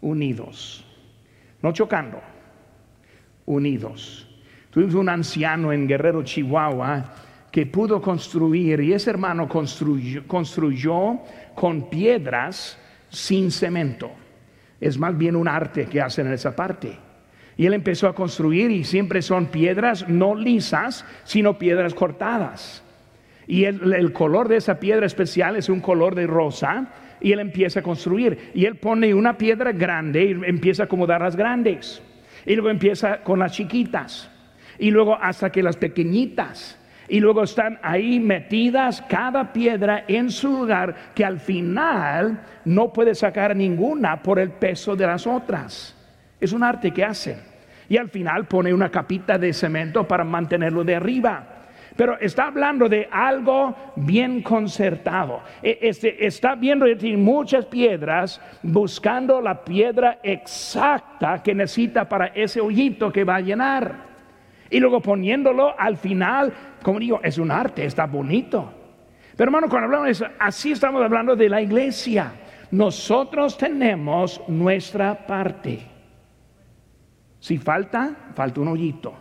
unidos, 0.02 0.84
no 1.62 1.72
chocando, 1.72 2.20
unidos. 3.46 4.28
Tuvimos 4.72 4.96
un 4.96 5.10
anciano 5.10 5.72
en 5.72 5.88
Guerrero, 5.88 6.24
Chihuahua, 6.24 7.14
que 7.56 7.66
pudo 7.66 8.02
construir, 8.02 8.82
y 8.82 8.92
ese 8.92 9.12
hermano 9.12 9.48
construyó, 9.48 11.20
con 11.56 11.90
piedras 11.90 12.78
sin 13.08 13.50
cemento. 13.50 14.12
Es 14.82 14.98
más 14.98 15.18
bien 15.18 15.38
un 15.38 15.48
arte 15.48 15.86
que 15.86 16.02
hacen 16.02 16.28
en 16.28 16.34
esa 16.34 16.54
parte. 16.54 16.98
Y 17.56 17.66
él 17.66 17.74
empezó 17.74 18.10
a 18.10 18.14
construir 18.14 18.72
y 18.72 18.84
siempre 18.84 19.22
son 19.22 19.46
piedras 19.46 20.10
no 20.10 20.36
lisas, 20.36 21.06
sino 21.24 21.58
piedras 21.58 21.94
cortadas. 21.94 22.84
Y 23.48 23.64
el, 23.64 23.94
el, 23.94 24.12
color 24.12 24.50
de 24.50 24.58
esa 24.58 24.78
piedra 24.78 25.06
especial 25.06 25.56
es 25.56 25.70
un 25.70 25.80
color 25.80 26.14
de 26.14 26.28
rosa. 26.28 26.90
Y 27.22 27.32
él 27.32 27.40
empieza 27.40 27.80
a 27.80 27.84
construir. 27.84 28.52
Y 28.54 28.66
él 28.66 28.76
pone 28.76 29.14
una 29.14 29.38
piedra 29.38 29.72
grande 29.72 30.26
y 30.26 30.32
empieza 30.46 30.84
a 30.84 30.86
acomodar 30.88 31.22
las 31.22 31.38
grandes. 31.38 32.02
Y 32.46 32.56
luego 32.56 32.70
empieza 32.70 33.24
con 33.24 33.40
las 33.40 33.54
chiquitas 33.54 34.30
y 34.78 34.92
luego 34.92 35.16
hasta 35.16 35.52
que 35.52 35.64
las 35.64 35.78
pequeñitas 35.78 36.78
y 37.08 37.20
luego 37.20 37.44
están 37.44 37.80
ahí 37.84 38.20
metidas 38.20 39.02
cada 39.08 39.54
piedra 39.54 40.06
en 40.08 40.32
su 40.32 40.50
lugar 40.50 40.96
que 41.14 41.24
al 41.24 41.40
final 41.40 42.40
no 42.66 42.92
puede 42.92 43.14
sacar 43.14 43.56
ninguna 43.56 44.22
por 44.22 44.40
el 44.40 44.52
peso 44.52 44.96
de 44.96 45.06
las 45.06 45.28
otras. 45.28 45.96
Es 46.40 46.52
un 46.52 46.64
arte 46.64 46.92
que 46.92 47.04
hace. 47.04 47.38
Y 47.88 47.98
al 47.98 48.10
final 48.10 48.46
pone 48.46 48.74
una 48.74 48.90
capita 48.90 49.38
de 49.38 49.54
cemento 49.54 50.08
para 50.08 50.24
mantenerlo 50.24 50.84
de 50.84 50.96
arriba. 50.96 51.56
Pero 51.96 52.20
está 52.20 52.48
hablando 52.48 52.90
de 52.90 53.08
algo 53.10 53.76
bien 53.96 54.42
concertado. 54.42 55.42
E, 55.62 55.80
este, 55.82 56.26
está 56.26 56.56
viendo 56.56 56.86
muchas 57.18 57.66
piedras 57.66 58.42
buscando 58.64 59.40
la 59.40 59.64
piedra 59.64 60.20
exacta 60.22 61.42
que 61.42 61.56
necesita 61.56 62.10
para 62.10 62.28
ese 62.28 62.60
hoyito 62.60 63.12
que 63.12 63.24
va 63.24 63.36
a 63.36 63.42
llenar. 63.42 64.16
Y 64.70 64.80
luego 64.80 65.00
poniéndolo 65.00 65.80
al 65.80 65.96
final, 65.96 66.52
como 66.86 67.00
digo, 67.00 67.20
es 67.24 67.40
un 67.40 67.50
arte, 67.50 67.84
está 67.84 68.06
bonito. 68.06 68.72
Pero 69.36 69.48
hermano, 69.48 69.68
cuando 69.68 69.86
hablamos 69.86 70.06
de 70.06 70.12
eso, 70.12 70.28
así 70.38 70.72
estamos 70.72 71.02
hablando 71.02 71.36
de 71.36 71.50
la 71.50 71.60
iglesia. 71.60 72.32
Nosotros 72.70 73.58
tenemos 73.58 74.40
nuestra 74.48 75.26
parte. 75.26 75.80
Si 77.40 77.58
falta, 77.58 78.32
falta 78.36 78.62
un 78.62 78.68
hoyito. 78.68 79.16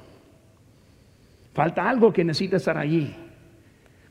Falta 1.55 1.89
algo 1.89 2.13
que 2.13 2.23
necesita 2.23 2.59
estar 2.59 2.77
allí. 2.77 3.17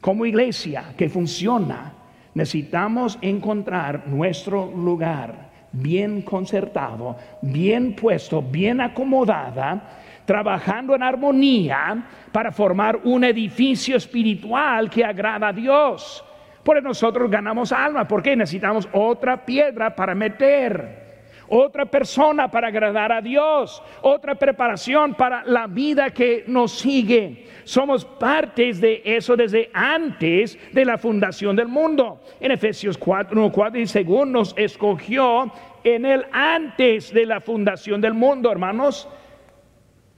Como 0.01 0.25
iglesia 0.25 0.85
que 0.97 1.07
funciona, 1.07 1.93
necesitamos 2.33 3.19
encontrar 3.21 4.07
nuestro 4.07 4.65
lugar 4.65 5.51
bien 5.73 6.23
concertado, 6.23 7.17
bien 7.43 7.95
puesto, 7.95 8.41
bien 8.41 8.81
acomodada 8.81 9.99
trabajando 10.25 10.95
en 10.95 11.03
armonía 11.03 12.03
para 12.31 12.51
formar 12.51 12.99
un 13.03 13.23
edificio 13.23 13.95
espiritual 13.97 14.89
que 14.89 15.03
agrada 15.03 15.49
a 15.49 15.53
Dios. 15.53 16.23
Por 16.63 16.77
eso 16.77 16.87
nosotros 16.87 17.29
ganamos 17.29 17.71
alma, 17.71 18.07
porque 18.07 18.35
necesitamos 18.35 18.87
otra 18.93 19.45
piedra 19.45 19.93
para 19.93 20.15
meter, 20.15 21.03
otra 21.49 21.85
persona 21.85 22.49
para 22.49 22.69
agradar 22.69 23.11
a 23.11 23.21
Dios, 23.21 23.83
otra 24.01 24.35
preparación 24.35 25.13
para 25.13 25.43
la 25.43 25.67
vida 25.67 26.11
que 26.11 26.45
nos 26.47 26.71
sigue. 26.71 27.47
Somos 27.65 28.05
partes 28.05 28.79
de 28.79 29.01
eso 29.03 29.35
desde 29.35 29.69
antes 29.73 30.57
de 30.71 30.85
la 30.85 30.97
fundación 30.97 31.55
del 31.55 31.67
mundo. 31.67 32.21
En 32.39 32.51
Efesios 32.51 32.97
4, 32.97 33.51
4 33.51 33.81
y 33.81 33.87
según 33.87 34.31
nos 34.31 34.53
escogió 34.57 35.51
en 35.83 36.05
el 36.05 36.25
antes 36.31 37.13
de 37.13 37.25
la 37.25 37.41
fundación 37.41 37.99
del 37.99 38.13
mundo, 38.13 38.49
hermanos 38.49 39.09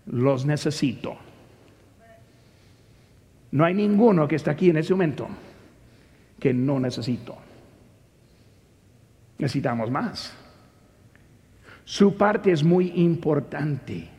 los 0.07 0.45
necesito. 0.45 1.17
No 3.51 3.63
hay 3.63 3.73
ninguno 3.73 4.27
que 4.27 4.35
está 4.35 4.51
aquí 4.51 4.69
en 4.69 4.77
ese 4.77 4.93
momento 4.93 5.27
que 6.39 6.53
no 6.53 6.79
necesito. 6.79 7.37
Necesitamos 9.37 9.89
más. 9.89 10.35
Su 11.83 12.17
parte 12.17 12.51
es 12.51 12.63
muy 12.63 12.91
importante. 12.95 14.09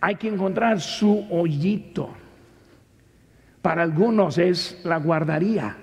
Hay 0.00 0.16
que 0.16 0.28
encontrar 0.28 0.80
su 0.80 1.26
hoyito. 1.30 2.10
Para 3.62 3.82
algunos 3.82 4.38
es 4.38 4.80
la 4.84 4.98
guardaría. 4.98 5.76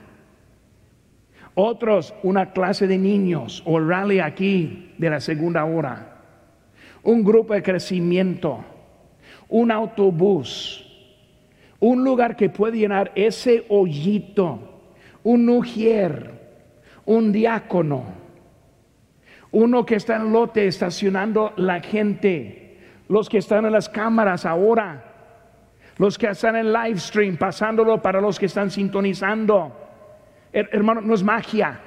Otros 1.56 2.14
una 2.24 2.54
clase 2.54 2.88
de 2.88 2.98
niños 2.98 3.62
o 3.66 3.80
rally 3.80 4.20
aquí 4.20 4.94
de 4.98 5.10
la 5.10 5.20
segunda 5.20 5.66
hora. 5.66 6.18
Un 7.04 7.24
grupo 7.24 7.54
de 7.54 7.64
crecimiento 7.64 8.64
un 9.52 9.70
autobús, 9.70 10.88
un 11.80 12.04
lugar 12.04 12.36
que 12.36 12.50
puede 12.50 12.78
llenar 12.78 13.12
ese 13.16 13.66
hoyito, 13.70 14.82
un 15.24 15.48
ujier, 15.50 16.32
un 17.06 17.32
diácono, 17.32 18.06
uno 19.52 19.86
que 19.86 19.96
está 19.96 20.16
en 20.16 20.32
lote 20.32 20.66
estacionando 20.68 21.54
la 21.58 21.82
gente, 21.82 22.80
los 23.10 23.28
que 23.28 23.40
están 23.40 23.66
en 23.66 23.74
las 23.74 23.90
cámaras 23.90 24.46
ahora, 24.46 25.04
los 25.98 26.18
que 26.18 26.28
están 26.28 26.56
en 26.56 26.72
live 26.72 26.98
stream, 26.98 27.36
pasándolo 27.36 28.02
para 28.02 28.22
los 28.22 28.40
que 28.40 28.46
están 28.46 28.72
sintonizando. 28.72 29.78
Hermano, 30.54 31.02
no 31.02 31.14
es 31.14 31.24
magia, 31.24 31.80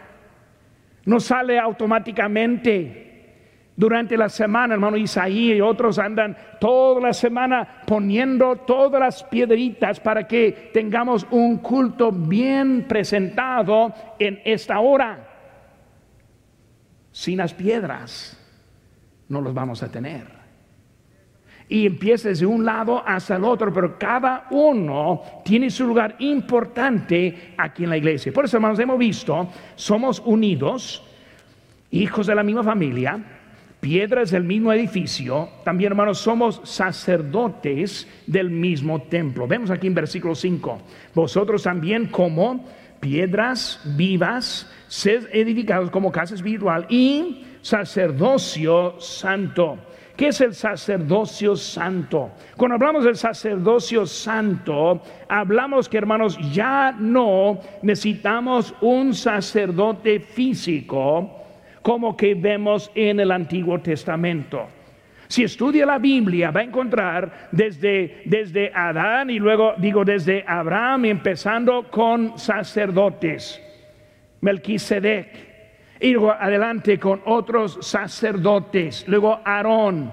no 1.07 1.19
sale 1.19 1.59
automáticamente. 1.59 3.14
Durante 3.77 4.17
la 4.17 4.29
semana, 4.29 4.75
hermano 4.75 4.97
Isaí 4.97 5.53
y 5.53 5.61
otros 5.61 5.99
andan 5.99 6.37
toda 6.61 7.01
la 7.01 7.13
semana 7.13 7.83
poniendo 7.87 8.57
todas 8.57 9.01
las 9.01 9.25
piedritas 9.25 9.99
para 9.99 10.29
que 10.29 10.71
tengamos 10.73 11.27
un 11.31 11.59
culto 11.59 12.13
bien 12.13 12.87
presentado 12.87 13.93
en 14.19 14.41
esta 14.45 14.79
hora. 14.79 15.29
Sin 17.11 17.39
las 17.39 17.53
piedras 17.53 18.41
no 19.29 19.41
los 19.41 19.53
vamos 19.53 19.83
a 19.83 19.91
tener. 19.91 20.45
Y 21.69 21.87
empieza 21.87 22.29
desde 22.29 22.47
un 22.47 22.65
lado 22.65 23.03
hasta 23.05 23.37
el 23.37 23.45
otro, 23.45 23.73
pero 23.73 23.99
cada 23.99 24.47
uno 24.51 25.23
tiene 25.45 25.69
su 25.71 25.85
lugar 25.85 26.15
importante 26.21 27.55
aquí 27.57 27.85
en 27.85 27.91
la 27.91 27.97
iglesia. 27.97 28.33
Por 28.33 28.45
eso, 28.45 28.57
hermanos, 28.59 28.79
hemos 28.79 28.99
visto, 28.99 29.49
somos 29.75 30.21
unidos, 30.25 31.03
hijos 31.91 32.29
de 32.29 32.35
la 32.37 32.43
misma 32.45 32.63
familia 32.63 33.34
piedras 33.85 34.31
del 34.31 34.45
mismo 34.45 34.73
edificio, 34.73 35.51
también 35.63 35.93
hermanos 35.93 36.17
somos 36.17 36.59
sacerdotes 36.65 38.09
del 38.27 38.49
mismo 38.49 39.03
templo. 39.03 39.47
Vemos 39.47 39.71
aquí 39.71 39.89
en 39.89 39.95
versículo 39.95 40.35
5, 40.35 40.79
vosotros 41.15 41.65
también 41.65 42.07
como 42.07 42.65
piedras 42.99 43.83
vivas, 43.95 44.73
sed 44.89 45.29
edificados 45.33 45.91
como 45.91 46.11
casa 46.11 46.35
espiritual 46.35 46.87
y 46.89 47.45
sacerdocio 47.61 48.99
santo. 49.01 49.77
¿Qué 50.17 50.29
es 50.29 50.41
el 50.41 50.55
sacerdocio 50.55 51.55
santo? 51.55 52.31
Cuando 52.57 52.77
hablamos 52.77 53.05
del 53.05 53.17
sacerdocio 53.17 54.07
santo, 54.07 55.03
hablamos 55.29 55.91
que 55.91 55.99
hermanos 55.99 56.39
ya 56.55 56.97
no 56.99 57.61
necesitamos 57.83 58.75
un 58.81 59.13
sacerdote 59.13 60.21
físico, 60.21 61.44
como 61.85 62.17
que 62.17 62.35
vemos 62.35 62.91
en 62.95 63.21
el 63.21 63.31
Antiguo 63.31 63.79
Testamento. 63.79 64.67
Si 65.29 65.45
estudia 65.45 65.85
la 65.85 65.99
Biblia, 65.99 66.51
va 66.51 66.61
a 66.61 66.65
encontrar 66.65 67.49
desde, 67.53 68.23
desde 68.25 68.73
Adán 68.75 69.29
y 69.29 69.39
luego 69.39 69.75
digo 69.77 70.03
desde 70.03 70.43
Abraham, 70.49 71.05
empezando 71.05 71.91
con 71.91 72.39
sacerdotes. 72.39 73.61
Melquisedec. 74.41 75.29
Y 76.01 76.13
luego 76.13 76.33
adelante 76.33 76.99
con 76.99 77.21
otros 77.27 77.77
sacerdotes. 77.83 79.07
Luego 79.07 79.41
Aarón. 79.45 80.11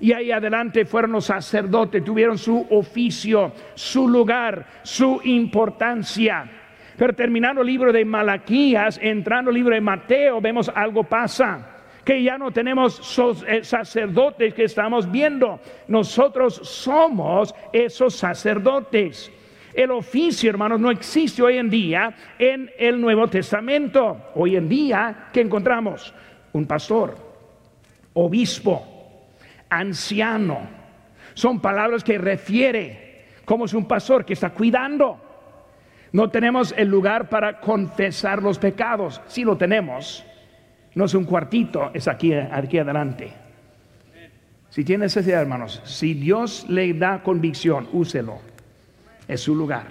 Y 0.00 0.12
ahí 0.12 0.30
adelante 0.30 0.84
fueron 0.84 1.12
los 1.12 1.24
sacerdotes, 1.24 2.04
tuvieron 2.04 2.36
su 2.36 2.66
oficio, 2.68 3.50
su 3.74 4.06
lugar, 4.06 4.66
su 4.82 5.22
importancia. 5.24 6.63
Pero 6.96 7.12
terminando 7.12 7.60
el 7.60 7.66
libro 7.66 7.92
de 7.92 8.04
Malaquías, 8.04 8.98
entrando 9.02 9.50
el 9.50 9.56
libro 9.56 9.74
de 9.74 9.80
Mateo, 9.80 10.40
vemos 10.40 10.70
algo 10.74 11.04
pasa 11.04 11.74
que 12.04 12.22
ya 12.22 12.36
no 12.36 12.50
tenemos 12.50 13.18
eh, 13.46 13.64
sacerdotes 13.64 14.54
que 14.54 14.64
estamos 14.64 15.10
viendo. 15.10 15.58
Nosotros 15.88 16.54
somos 16.62 17.54
esos 17.72 18.14
sacerdotes. 18.14 19.32
El 19.72 19.90
oficio, 19.90 20.50
hermanos, 20.50 20.78
no 20.78 20.90
existe 20.90 21.42
hoy 21.42 21.56
en 21.56 21.70
día 21.70 22.14
en 22.38 22.70
el 22.78 23.00
Nuevo 23.00 23.26
Testamento. 23.26 24.30
Hoy 24.34 24.56
en 24.56 24.68
día, 24.68 25.30
¿qué 25.32 25.40
encontramos? 25.40 26.14
Un 26.52 26.66
pastor, 26.66 27.16
obispo, 28.12 29.26
anciano. 29.68 30.60
Son 31.32 31.60
palabras 31.60 32.04
que 32.04 32.18
refiere 32.18 33.24
como 33.44 33.64
es 33.64 33.74
un 33.74 33.88
pastor 33.88 34.24
que 34.24 34.34
está 34.34 34.50
cuidando. 34.50 35.23
No 36.14 36.30
tenemos 36.30 36.72
el 36.78 36.86
lugar 36.86 37.28
para 37.28 37.58
confesar 37.58 38.40
los 38.40 38.60
pecados. 38.60 39.20
Si 39.26 39.42
lo 39.42 39.56
tenemos, 39.56 40.24
no 40.94 41.06
es 41.06 41.14
un 41.14 41.24
cuartito, 41.24 41.90
es 41.92 42.06
aquí, 42.06 42.32
aquí 42.32 42.78
adelante. 42.78 43.32
Si 44.70 44.84
tiene 44.84 45.06
necesidad, 45.06 45.40
hermanos, 45.40 45.82
si 45.84 46.14
Dios 46.14 46.66
le 46.68 46.94
da 46.94 47.20
convicción, 47.20 47.88
úselo. 47.92 48.38
Es 49.26 49.40
su 49.40 49.56
lugar. 49.56 49.86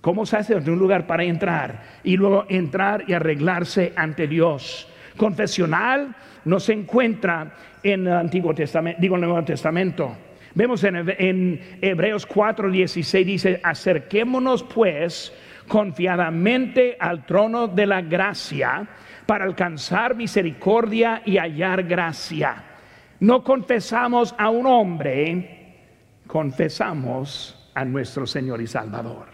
¿Cómo 0.00 0.24
se 0.24 0.38
hace? 0.38 0.54
un 0.54 0.78
lugar 0.78 1.06
para 1.06 1.24
entrar 1.24 1.82
y 2.02 2.16
luego 2.16 2.46
entrar 2.48 3.04
y 3.06 3.12
arreglarse 3.12 3.92
ante 3.94 4.26
Dios. 4.26 4.88
Confesional 5.18 6.16
no 6.46 6.58
se 6.58 6.72
encuentra 6.72 7.52
en 7.82 8.06
el 8.06 8.14
Antiguo 8.14 8.54
Testamento, 8.54 8.98
digo 8.98 9.16
en 9.16 9.24
el 9.24 9.28
Nuevo 9.28 9.44
Testamento. 9.44 10.16
Vemos 10.54 10.84
en, 10.84 11.60
Hebreos 11.80 12.28
4:16 12.28 13.24
dice, 13.24 13.60
acerquémonos 13.62 14.62
pues 14.62 15.32
confiadamente 15.66 16.96
al 17.00 17.24
trono 17.24 17.68
de 17.68 17.86
la 17.86 18.02
gracia 18.02 18.86
para 19.26 19.44
alcanzar 19.44 20.14
misericordia 20.14 21.22
y 21.24 21.38
hallar 21.38 21.84
gracia. 21.84 22.64
No 23.20 23.42
confesamos 23.42 24.34
a 24.36 24.50
un 24.50 24.66
hombre, 24.66 25.76
confesamos 26.26 27.70
a 27.74 27.84
nuestro 27.84 28.26
Señor 28.26 28.60
y 28.60 28.66
Salvador. 28.66 29.26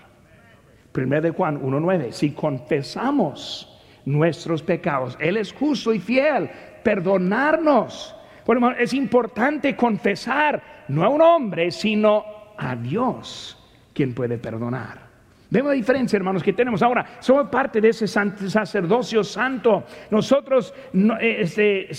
Primero 0.93 1.23
de 1.23 1.31
Juan 1.31 1.61
1.9, 1.61 2.13
si 2.13 2.33
confesamos 2.33 3.81
nuestros 4.05 4.63
pecados, 4.63 5.17
Él 5.21 5.37
es 5.37 5.53
justo 5.53 5.93
y 5.93 5.99
fiel, 5.99 6.51
perdonarnos. 6.83 8.15
Bueno, 8.49 8.71
es 8.71 8.95
importante 8.95 9.77
confesar 9.77 10.87
no 10.89 11.05
a 11.05 11.11
un 11.11 11.21
hombre, 11.21 11.71
sino 11.71 12.25
a 12.57 12.75
Dios, 12.77 13.59
quien 13.93 14.15
puede 14.15 14.39
perdonar. 14.39 15.07
Vemos 15.51 15.69
la 15.69 15.75
diferencia, 15.75 16.17
hermanos, 16.17 16.43
que 16.43 16.55
tenemos 16.55 16.81
ahora. 16.81 17.19
Somos 17.21 17.51
parte 17.51 17.79
de 17.79 17.91
ese 17.91 18.09
sacerdocio 18.09 19.23
santo. 19.23 19.85
Nosotros, 20.11 20.73
este, 21.21 21.91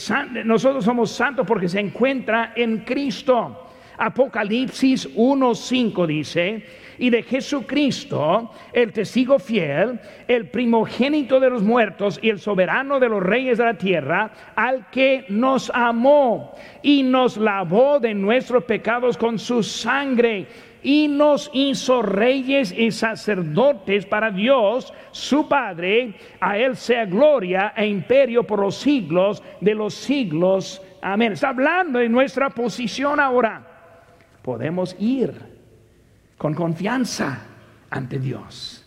nosotros 0.44 0.84
somos 0.84 1.12
santos 1.12 1.46
porque 1.46 1.70
se 1.70 1.82
encuentra 1.82 2.54
en 2.56 2.80
Cristo. 2.80 3.68
Apocalipsis 4.00 5.08
1.5 5.16 6.08
dice, 6.08 6.66
y 7.00 7.10
de 7.10 7.24
Jesucristo, 7.24 8.52
el 8.74 8.92
testigo 8.92 9.40
fiel, 9.40 10.00
el 10.28 10.50
primogénito 10.50 11.40
de 11.40 11.50
los 11.50 11.64
muertos 11.64 12.20
y 12.22 12.30
el 12.30 12.40
soberano 12.40 13.00
de 13.00 13.10
los 13.10 13.24
reyes 13.24 13.58
de 13.58 13.64
la 13.64 13.78
tierra, 13.78 14.32
al 14.56 14.90
que 14.90 15.26
nos 15.30 15.72
amó 15.74 16.54
y 16.84 17.02
nos 17.04 17.38
lavó 17.38 18.00
de 18.00 18.14
nuestros 18.14 18.66
pecados 18.66 19.18
con 19.18 19.40
su 19.40 19.64
sangre 19.64 20.46
y 20.84 21.08
nos 21.08 21.50
hizo 21.54 22.02
reyes 22.02 22.74
y 22.78 22.92
sacerdotes 22.92 24.06
para 24.06 24.30
Dios, 24.32 24.94
su 25.12 25.48
Padre. 25.48 26.14
A 26.40 26.58
Él 26.58 26.76
sea 26.76 27.06
gloria 27.06 27.74
e 27.76 27.88
imperio 27.88 28.44
por 28.44 28.60
los 28.60 28.76
siglos 28.76 29.42
de 29.62 29.74
los 29.74 29.94
siglos. 29.94 30.82
Amén. 31.02 31.34
Está 31.34 31.50
hablando 31.50 32.00
de 32.00 32.10
nuestra 32.10 32.50
posición 32.50 33.20
ahora. 33.20 33.66
Podemos 34.42 34.96
ir 35.00 35.59
con 36.40 36.54
confianza 36.54 37.46
ante 37.90 38.18
Dios. 38.18 38.86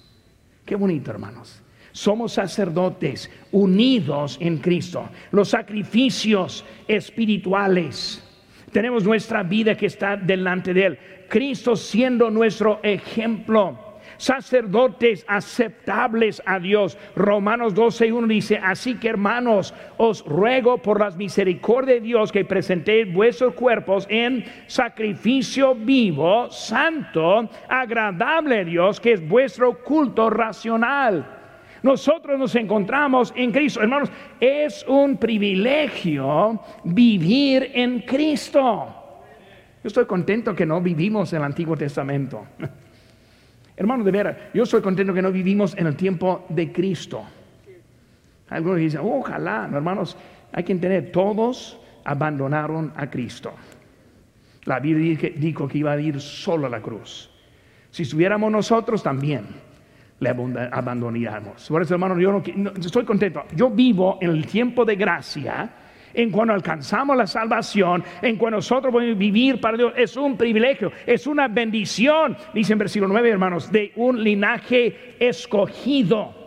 Qué 0.65 0.75
bonito, 0.75 1.11
hermanos. 1.11 1.63
Somos 1.93 2.33
sacerdotes 2.33 3.31
unidos 3.53 4.39
en 4.41 4.57
Cristo. 4.57 5.11
Los 5.33 5.51
sacrificios 5.51 6.65
espirituales. 6.89 8.27
Tenemos 8.73 9.05
nuestra 9.05 9.43
vida 9.43 9.77
que 9.77 9.85
está 9.85 10.17
delante 10.17 10.73
de 10.73 10.87
Él. 10.87 10.99
Cristo 11.29 11.77
siendo 11.77 12.31
nuestro 12.31 12.81
ejemplo. 12.83 13.79
Sacerdotes 14.23 15.25
aceptables 15.27 16.41
a 16.47 16.61
Dios. 16.61 16.97
Romanos 17.17 17.75
12.1 17.75 18.29
dice, 18.29 18.61
así 18.63 18.95
que 18.95 19.09
hermanos, 19.09 19.75
os 19.97 20.25
ruego 20.25 20.79
por 20.79 21.01
las 21.01 21.17
misericordias 21.17 21.97
de 21.97 22.07
Dios 22.07 22.31
que 22.31 22.45
presentéis 22.45 23.13
vuestros 23.13 23.55
cuerpos 23.55 24.07
en 24.09 24.45
sacrificio 24.69 25.75
vivo, 25.75 26.49
santo, 26.53 27.51
agradable 27.69 28.61
a 28.61 28.65
Dios, 28.65 29.01
que 29.01 29.15
es 29.15 29.29
vuestro 29.29 29.83
culto 29.83 30.31
racional. 30.31 31.27
Nosotros 31.83 32.39
nos 32.39 32.55
encontramos 32.55 33.33
en 33.35 33.51
Cristo. 33.51 33.83
Hermanos, 33.83 34.09
es 34.39 34.85
un 34.87 35.17
privilegio 35.17 36.61
vivir 36.85 37.73
en 37.75 38.03
Cristo. 38.03 38.63
Yo 39.83 39.89
estoy 39.89 40.07
contento 40.07 40.55
que 40.55 40.65
no 40.65 40.81
vivimos 40.81 41.33
en 41.33 41.41
el 41.41 41.45
Antiguo 41.45 41.77
Testamento. 41.77 42.47
Hermano, 43.77 44.05
de 44.05 44.11
veras, 44.11 44.37
yo 44.53 44.65
estoy 44.65 44.83
contento 44.83 45.15
que 45.15 45.23
no 45.23 45.33
vivimos 45.33 45.77
en 45.77 45.87
el 45.87 45.97
tiempo 45.97 46.45
de 46.49 46.73
Cristo. 46.73 47.23
Algunos 48.49 48.79
dicen, 48.79 49.01
ojalá, 49.03 49.69
hermanos, 49.73 50.17
hay 50.53 50.65
que 50.65 50.73
entender, 50.73 51.11
todos 51.11 51.79
abandonaron 52.05 52.93
a 52.97 53.09
Cristo. 53.09 53.53
La 54.65 54.79
Biblia 54.79 55.33
dijo 55.37 55.67
que 55.67 55.79
iba 55.79 55.93
a 55.93 56.01
ir 56.01 56.21
solo 56.21 56.67
a 56.67 56.71
la 56.71 56.81
cruz. 56.81 57.31
Si 57.91 58.03
estuviéramos 58.03 58.53
nosotros 58.53 59.03
también, 59.03 59.47
le 60.21 60.29
abandonaríamos. 60.29 61.67
Por 61.69 61.83
eso, 61.83 61.95
hermano, 61.95 62.19
yo 62.19 62.33
no, 62.33 62.71
estoy 62.79 63.05
contento. 63.05 63.45
Yo 63.57 63.71
vivo 63.71 64.19
en 64.21 64.31
el 64.31 64.47
tiempo 64.47 64.85
de 64.85 64.97
gracia 64.97 65.71
en 66.15 66.31
cuando 66.31 66.55
alcanzamos 66.55 67.17
la 67.17 67.27
salvación, 67.27 68.05
en 68.21 68.37
cuando 68.37 68.59
nosotros 68.59 68.93
podemos 68.93 69.19
vivir 69.19 69.61
para 69.61 69.77
Dios, 69.77 69.93
es 69.97 70.17
un 70.17 70.37
privilegio, 70.37 70.93
es 71.07 71.27
una 71.27 71.49
bendición, 71.49 72.37
dice 72.53 72.73
en 72.73 72.79
versículo 72.79 73.09
9, 73.13 73.31
hermanos, 73.31 73.71
de 73.71 73.93
un 73.97 74.23
linaje 74.23 75.17
escogido. 75.19 76.42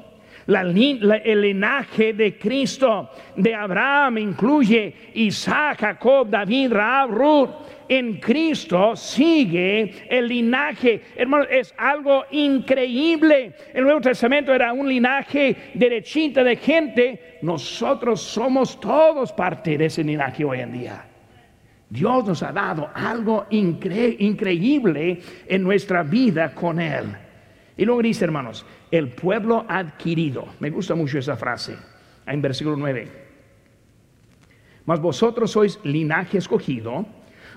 El 0.48 1.42
linaje 1.42 2.14
de 2.14 2.38
Cristo, 2.38 3.10
de 3.36 3.56
Abraham, 3.56 4.20
incluye 4.20 4.94
Isaac, 5.16 5.80
Jacob, 5.80 6.30
David, 6.30 6.72
Raab, 6.72 7.10
Ruth 7.12 7.50
en 7.88 8.20
Cristo 8.20 8.96
sigue 8.96 10.08
el 10.10 10.28
linaje. 10.28 11.02
Hermano, 11.16 11.46
es 11.46 11.74
algo 11.78 12.26
increíble. 12.32 13.54
El 13.74 13.84
Nuevo 13.84 14.02
Testamento 14.02 14.54
era 14.54 14.74
un 14.74 14.88
linaje 14.88 15.56
derechita 15.74 16.44
de 16.44 16.56
gente. 16.56 17.38
Nosotros 17.42 18.22
somos 18.22 18.80
todos 18.80 19.32
parte 19.32 19.78
de 19.78 19.86
ese 19.86 20.04
linaje 20.04 20.44
hoy 20.44 20.60
en 20.62 20.72
día. 20.72 21.06
Dios 21.90 22.26
nos 22.26 22.42
ha 22.42 22.52
dado 22.52 22.90
algo 22.94 23.46
increíble 23.52 25.20
en 25.48 25.64
nuestra 25.64 26.04
vida 26.04 26.54
con 26.54 26.80
Él. 26.80 27.06
Y 27.78 27.86
luego 27.86 28.02
dice, 28.02 28.26
hermanos, 28.26 28.66
el 28.92 29.10
pueblo 29.10 29.66
adquirido. 29.68 30.46
Me 30.60 30.70
gusta 30.70 30.96
mucho 30.96 31.20
esa 31.20 31.36
frase 31.36 31.76
en 32.26 32.42
versículo 32.42 32.76
9. 32.78 33.26
Mas 34.86 35.00
vosotros 35.00 35.52
sois 35.52 35.80
linaje 35.84 36.38
escogido 36.38 37.06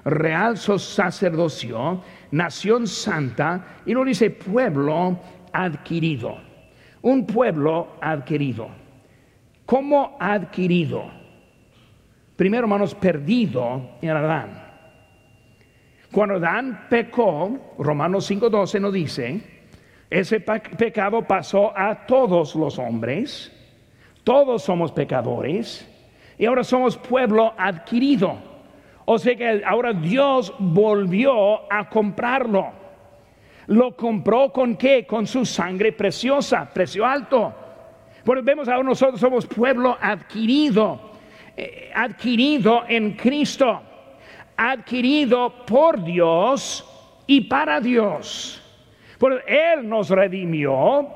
real 0.05 0.57
sacerdocio, 0.57 2.03
nación 2.31 2.87
santa, 2.87 3.81
y 3.87 3.93
lo 3.93 4.05
dice 4.05 4.31
pueblo 4.31 5.19
adquirido. 5.53 6.37
Un 7.03 7.27
pueblo 7.27 7.97
adquirido. 8.01 8.69
¿Cómo 9.67 10.17
adquirido? 10.19 11.11
Primero, 12.37 12.65
hermanos, 12.65 12.95
perdido 12.95 13.99
en 14.01 14.11
Adán. 14.11 14.65
Cuando 16.11 16.37
Adán 16.37 16.87
pecó, 16.89 17.75
Romanos 17.79 18.31
5:12 18.31 18.81
nos 18.81 18.93
dice, 18.93 19.58
ese 20.11 20.41
pecado 20.41 21.23
pasó 21.23 21.77
a 21.77 22.07
todos 22.07 22.55
los 22.55 22.79
hombres, 22.79 23.53
todos 24.25 24.63
somos 24.63 24.93
pecadores, 24.93 25.87
y 26.39 26.47
ahora 26.47 26.65
somos 26.65 26.97
pueblo 26.97 27.53
adquirido. 27.59 28.37
O 29.05 29.19
sea 29.19 29.37
que 29.37 29.63
ahora 29.67 29.93
Dios 29.93 30.53
volvió 30.59 31.71
a 31.73 31.89
comprarlo. 31.89 32.73
¿Lo 33.67 33.97
compró 33.97 34.51
con 34.53 34.77
qué? 34.77 35.07
Con 35.07 35.27
su 35.27 35.45
sangre 35.45 35.93
preciosa, 35.93 36.71
precio 36.73 37.05
alto. 37.05 37.55
Porque 38.25 38.43
vemos 38.43 38.69
ahora 38.69 38.83
nosotros 38.83 39.21
somos 39.21 39.47
pueblo 39.47 39.97
adquirido, 40.01 41.13
eh, 41.57 41.91
adquirido 41.95 42.85
en 42.89 43.13
Cristo, 43.13 43.81
adquirido 44.57 45.65
por 45.67 46.03
Dios 46.03 46.87
y 47.27 47.43
para 47.43 47.81
Dios. 47.81 48.58
Porque 49.19 49.73
Él 49.75 49.89
nos 49.89 50.11
redimió 50.11 51.09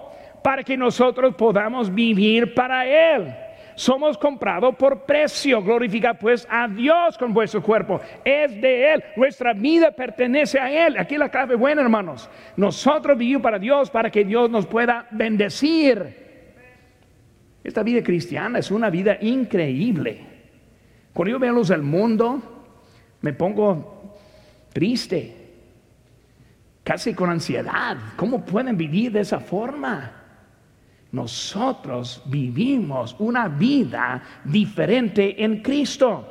para 0.43 0.63
que 0.63 0.77
nosotros 0.77 1.35
podamos 1.35 1.93
vivir 1.95 2.53
para 2.55 2.87
Él. 2.87 3.35
Somos 3.75 4.19
comprados 4.19 4.75
por 4.77 5.05
precio. 5.05 5.63
Glorifica 5.63 6.15
pues 6.15 6.47
a 6.51 6.69
Dios 6.69 7.17
con 7.17 7.33
vuestro 7.33 7.63
cuerpo. 7.63 8.01
Es 8.25 8.61
de 8.61 8.93
Él. 8.93 9.05
Nuestra 9.17 9.53
vida 9.55 9.91
pertenece 9.91 10.59
a 10.59 10.87
Él. 10.87 10.99
Aquí 10.99 11.17
la 11.17 11.31
clave 11.31 11.55
buena, 11.55 11.83
hermanos. 11.83 12.29
Nosotros 12.57 13.17
vivimos 13.17 13.43
para 13.43 13.59
Dios 13.59 13.91
para 13.91 14.11
que 14.11 14.25
Dios 14.25 14.51
nos 14.51 14.67
pueda 14.67 15.07
bendecir. 15.11 16.23
Esta 17.65 17.83
vida 17.83 18.03
cristiana 18.03 18.59
es 18.59 18.71
una 18.71 18.91
vida 18.91 19.17
increíble. 19.21 20.27
Cuando 21.13 21.31
yo 21.31 21.39
veo 21.39 21.53
los 21.53 21.71
mundo, 21.79 22.43
me 23.21 23.33
pongo 23.33 24.17
triste, 24.73 25.42
casi 26.93 27.15
con 27.15 27.31
ansiedad. 27.31 27.97
¿Cómo 28.17 28.45
pueden 28.45 28.77
vivir 28.77 29.13
de 29.13 29.21
esa 29.21 29.41
forma? 29.41 30.13
Nosotros 31.11 32.21
vivimos 32.27 33.17
una 33.19 33.49
vida 33.49 34.23
diferente 34.45 35.43
en 35.43 35.63
Cristo. 35.63 36.23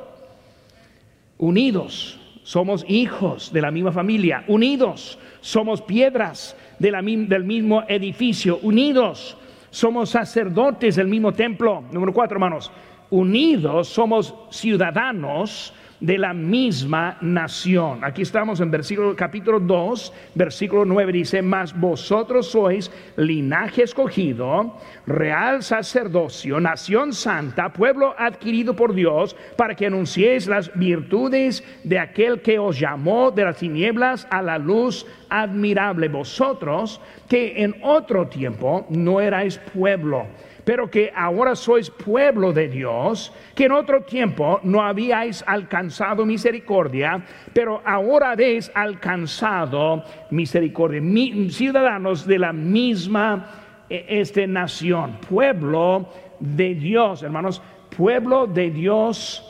Unidos, 1.38 2.20
somos 2.44 2.84
hijos 2.86 3.52
de 3.52 3.60
la 3.60 3.72
misma 3.72 3.90
familia. 3.90 4.44
Unidos, 4.46 5.18
somos 5.40 5.82
piedras 5.82 6.56
del 6.78 7.44
mismo 7.44 7.82
edificio. 7.88 8.60
Unidos, 8.62 9.36
somos 9.70 10.10
sacerdotes 10.10 10.94
del 10.94 11.08
mismo 11.08 11.32
templo. 11.32 11.82
Número 11.90 12.12
cuatro, 12.12 12.36
hermanos. 12.36 12.70
Unidos, 13.10 13.88
somos 13.88 14.32
ciudadanos 14.50 15.74
de 16.02 16.18
la 16.18 16.34
misma 16.34 17.16
nación. 17.20 18.00
Aquí 18.02 18.22
estamos 18.22 18.60
en 18.60 18.72
versículo 18.72 19.14
capítulo 19.14 19.60
2, 19.60 20.12
versículo 20.34 20.84
9 20.84 21.12
dice, 21.12 21.42
"Mas 21.42 21.72
vosotros 21.78 22.50
sois 22.50 22.90
linaje 23.16 23.84
escogido, 23.84 24.76
real 25.06 25.62
sacerdocio, 25.62 26.58
nación 26.58 27.12
santa, 27.12 27.72
pueblo 27.72 28.16
adquirido 28.18 28.74
por 28.74 28.94
Dios, 28.94 29.36
para 29.56 29.76
que 29.76 29.86
anunciéis 29.86 30.48
las 30.48 30.74
virtudes 30.74 31.62
de 31.84 32.00
aquel 32.00 32.42
que 32.42 32.58
os 32.58 32.80
llamó 32.80 33.30
de 33.30 33.44
las 33.44 33.58
tinieblas 33.58 34.26
a 34.28 34.42
la 34.42 34.58
luz 34.58 35.06
admirable. 35.28 36.08
Vosotros 36.08 37.00
que 37.28 37.62
en 37.62 37.76
otro 37.80 38.26
tiempo 38.26 38.86
no 38.90 39.20
erais 39.20 39.58
pueblo, 39.72 40.26
pero 40.64 40.90
que 40.90 41.12
ahora 41.14 41.56
sois 41.56 41.90
pueblo 41.90 42.52
de 42.52 42.68
Dios, 42.68 43.32
que 43.54 43.64
en 43.64 43.72
otro 43.72 44.02
tiempo 44.02 44.60
no 44.62 44.82
habíais 44.82 45.42
alcanzado 45.46 46.24
misericordia, 46.24 47.24
pero 47.52 47.82
ahora 47.84 48.32
habéis 48.32 48.70
alcanzado 48.74 50.04
misericordia. 50.30 51.02
ciudadanos 51.50 52.26
de 52.26 52.38
la 52.38 52.52
misma 52.52 53.84
e, 53.88 54.20
este, 54.20 54.46
nación, 54.46 55.18
pueblo 55.28 56.08
de 56.38 56.74
Dios, 56.74 57.22
hermanos, 57.22 57.62
pueblo 57.96 58.46
de 58.46 58.70
Dios 58.70 59.42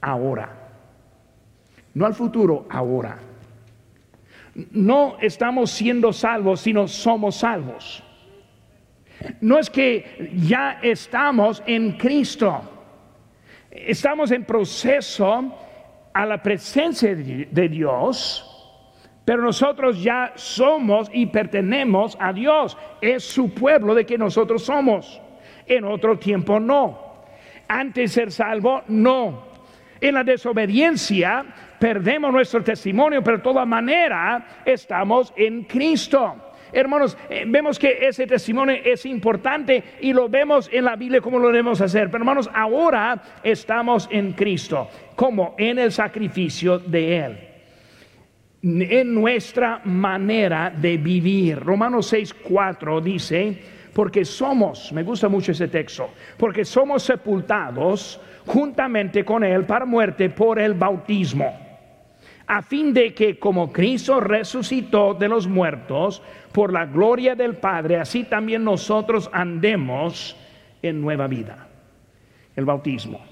ahora. 0.00 0.58
No 1.94 2.06
al 2.06 2.14
futuro, 2.14 2.66
ahora. 2.70 3.18
No 4.70 5.16
estamos 5.20 5.70
siendo 5.70 6.12
salvos, 6.12 6.60
sino 6.60 6.86
somos 6.88 7.36
salvos. 7.36 8.02
No 9.40 9.58
es 9.58 9.70
que 9.70 10.30
ya 10.34 10.78
estamos 10.82 11.62
en 11.66 11.92
Cristo. 11.92 12.60
Estamos 13.70 14.30
en 14.30 14.44
proceso 14.44 15.54
a 16.12 16.26
la 16.26 16.42
presencia 16.42 17.14
de 17.14 17.68
Dios, 17.68 18.48
pero 19.24 19.42
nosotros 19.42 20.02
ya 20.02 20.32
somos 20.34 21.08
y 21.12 21.26
pertenecemos 21.26 22.16
a 22.20 22.32
Dios. 22.32 22.76
Es 23.00 23.24
su 23.24 23.54
pueblo 23.54 23.94
de 23.94 24.04
que 24.04 24.18
nosotros 24.18 24.64
somos. 24.64 25.20
En 25.66 25.84
otro 25.84 26.18
tiempo 26.18 26.58
no. 26.60 27.12
Antes 27.68 28.10
de 28.10 28.22
ser 28.22 28.32
salvo, 28.32 28.82
no. 28.88 29.44
En 30.00 30.14
la 30.14 30.24
desobediencia 30.24 31.46
perdemos 31.78 32.32
nuestro 32.32 32.62
testimonio, 32.62 33.22
pero 33.22 33.36
de 33.38 33.42
toda 33.42 33.64
manera 33.64 34.62
estamos 34.64 35.32
en 35.36 35.64
Cristo. 35.64 36.51
Hermanos, 36.72 37.16
eh, 37.28 37.44
vemos 37.46 37.78
que 37.78 37.98
ese 38.06 38.26
testimonio 38.26 38.76
es 38.82 39.04
importante 39.04 39.82
y 40.00 40.12
lo 40.12 40.28
vemos 40.28 40.70
en 40.72 40.84
la 40.86 40.96
Biblia 40.96 41.20
como 41.20 41.38
lo 41.38 41.48
debemos 41.48 41.80
hacer. 41.80 42.06
Pero 42.06 42.22
hermanos, 42.22 42.50
ahora 42.52 43.22
estamos 43.42 44.08
en 44.10 44.32
Cristo, 44.32 44.88
como 45.14 45.54
en 45.58 45.78
el 45.78 45.92
sacrificio 45.92 46.78
de 46.78 47.16
Él. 47.18 47.38
En 48.62 49.14
nuestra 49.14 49.80
manera 49.84 50.70
de 50.70 50.96
vivir. 50.96 51.58
Romanos 51.58 52.06
6, 52.06 52.34
4 52.34 53.00
dice, 53.00 53.58
porque 53.92 54.24
somos, 54.24 54.92
me 54.92 55.02
gusta 55.02 55.28
mucho 55.28 55.52
ese 55.52 55.68
texto, 55.68 56.10
porque 56.38 56.64
somos 56.64 57.02
sepultados 57.02 58.20
juntamente 58.46 59.24
con 59.24 59.44
Él 59.44 59.64
para 59.64 59.84
muerte 59.84 60.30
por 60.30 60.58
el 60.58 60.74
bautismo 60.74 61.71
a 62.52 62.60
fin 62.60 62.92
de 62.92 63.14
que 63.14 63.38
como 63.38 63.72
Cristo 63.72 64.20
resucitó 64.20 65.14
de 65.14 65.26
los 65.26 65.48
muertos 65.48 66.20
por 66.52 66.70
la 66.70 66.84
gloria 66.84 67.34
del 67.34 67.56
Padre, 67.56 67.96
así 67.96 68.24
también 68.24 68.62
nosotros 68.62 69.30
andemos 69.32 70.36
en 70.82 71.00
nueva 71.00 71.28
vida. 71.28 71.66
El 72.54 72.66
bautismo. 72.66 73.22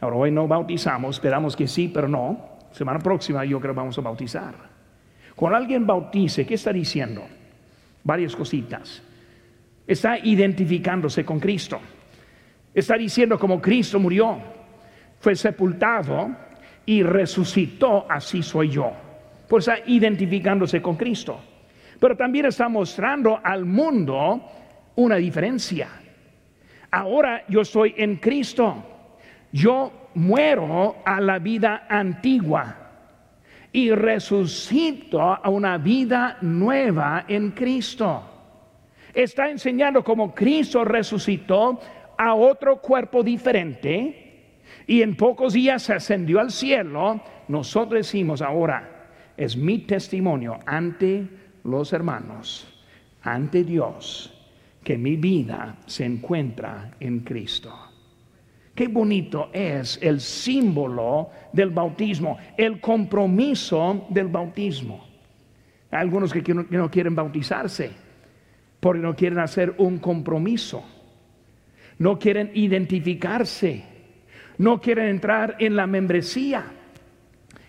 Ahora 0.00 0.16
hoy 0.16 0.30
no 0.30 0.48
bautizamos, 0.48 1.16
esperamos 1.16 1.54
que 1.54 1.68
sí, 1.68 1.90
pero 1.92 2.08
no. 2.08 2.56
Semana 2.70 2.98
próxima 2.98 3.44
yo 3.44 3.60
creo 3.60 3.74
que 3.74 3.78
vamos 3.78 3.98
a 3.98 4.00
bautizar. 4.00 4.54
Cuando 5.34 5.58
alguien 5.58 5.86
bautice, 5.86 6.46
¿qué 6.46 6.54
está 6.54 6.72
diciendo? 6.72 7.26
Varias 8.04 8.34
cositas. 8.34 9.02
Está 9.86 10.16
identificándose 10.16 11.26
con 11.26 11.38
Cristo. 11.38 11.78
Está 12.72 12.96
diciendo 12.96 13.38
como 13.38 13.60
Cristo 13.60 14.00
murió, 14.00 14.38
fue 15.20 15.36
sepultado, 15.36 16.45
y 16.86 17.02
resucitó, 17.02 18.06
así 18.08 18.42
soy 18.42 18.70
yo. 18.70 18.92
Pues 19.48 19.68
está 19.68 19.82
identificándose 19.86 20.80
con 20.80 20.96
Cristo. 20.96 21.40
Pero 21.98 22.16
también 22.16 22.46
está 22.46 22.68
mostrando 22.68 23.40
al 23.42 23.64
mundo 23.64 24.42
una 24.94 25.16
diferencia. 25.16 25.88
Ahora 26.90 27.44
yo 27.48 27.62
estoy 27.62 27.94
en 27.96 28.16
Cristo. 28.16 28.84
Yo 29.52 30.10
muero 30.14 30.96
a 31.04 31.20
la 31.20 31.38
vida 31.38 31.86
antigua 31.88 32.76
y 33.72 33.90
resucito 33.90 35.20
a 35.20 35.48
una 35.50 35.78
vida 35.78 36.38
nueva 36.40 37.24
en 37.28 37.50
Cristo. 37.50 38.22
Está 39.12 39.50
enseñando 39.50 40.04
cómo 40.04 40.34
Cristo 40.34 40.84
resucitó 40.84 41.80
a 42.16 42.34
otro 42.34 42.80
cuerpo 42.80 43.22
diferente 43.22 44.25
y 44.86 45.02
en 45.02 45.16
pocos 45.16 45.52
días 45.52 45.82
se 45.82 45.94
ascendió 45.94 46.40
al 46.40 46.52
cielo, 46.52 47.20
nosotros 47.48 48.06
decimos 48.06 48.40
ahora, 48.40 49.08
es 49.36 49.56
mi 49.56 49.78
testimonio 49.78 50.58
ante 50.64 51.26
los 51.64 51.92
hermanos, 51.92 52.66
ante 53.22 53.64
Dios, 53.64 54.32
que 54.84 54.96
mi 54.96 55.16
vida 55.16 55.76
se 55.86 56.04
encuentra 56.04 56.92
en 57.00 57.20
Cristo. 57.20 57.74
Qué 58.74 58.88
bonito 58.88 59.50
es 59.52 59.98
el 60.02 60.20
símbolo 60.20 61.30
del 61.52 61.70
bautismo, 61.70 62.38
el 62.56 62.80
compromiso 62.80 64.06
del 64.10 64.28
bautismo. 64.28 65.04
Hay 65.90 66.00
algunos 66.00 66.32
que 66.32 66.54
no 66.54 66.90
quieren 66.90 67.14
bautizarse 67.14 67.90
porque 68.78 69.00
no 69.00 69.16
quieren 69.16 69.38
hacer 69.40 69.74
un 69.78 69.98
compromiso, 69.98 70.84
no 71.98 72.18
quieren 72.18 72.52
identificarse 72.54 73.95
no 74.58 74.80
quieren 74.80 75.08
entrar 75.08 75.56
en 75.58 75.76
la 75.76 75.86
membresía. 75.86 76.64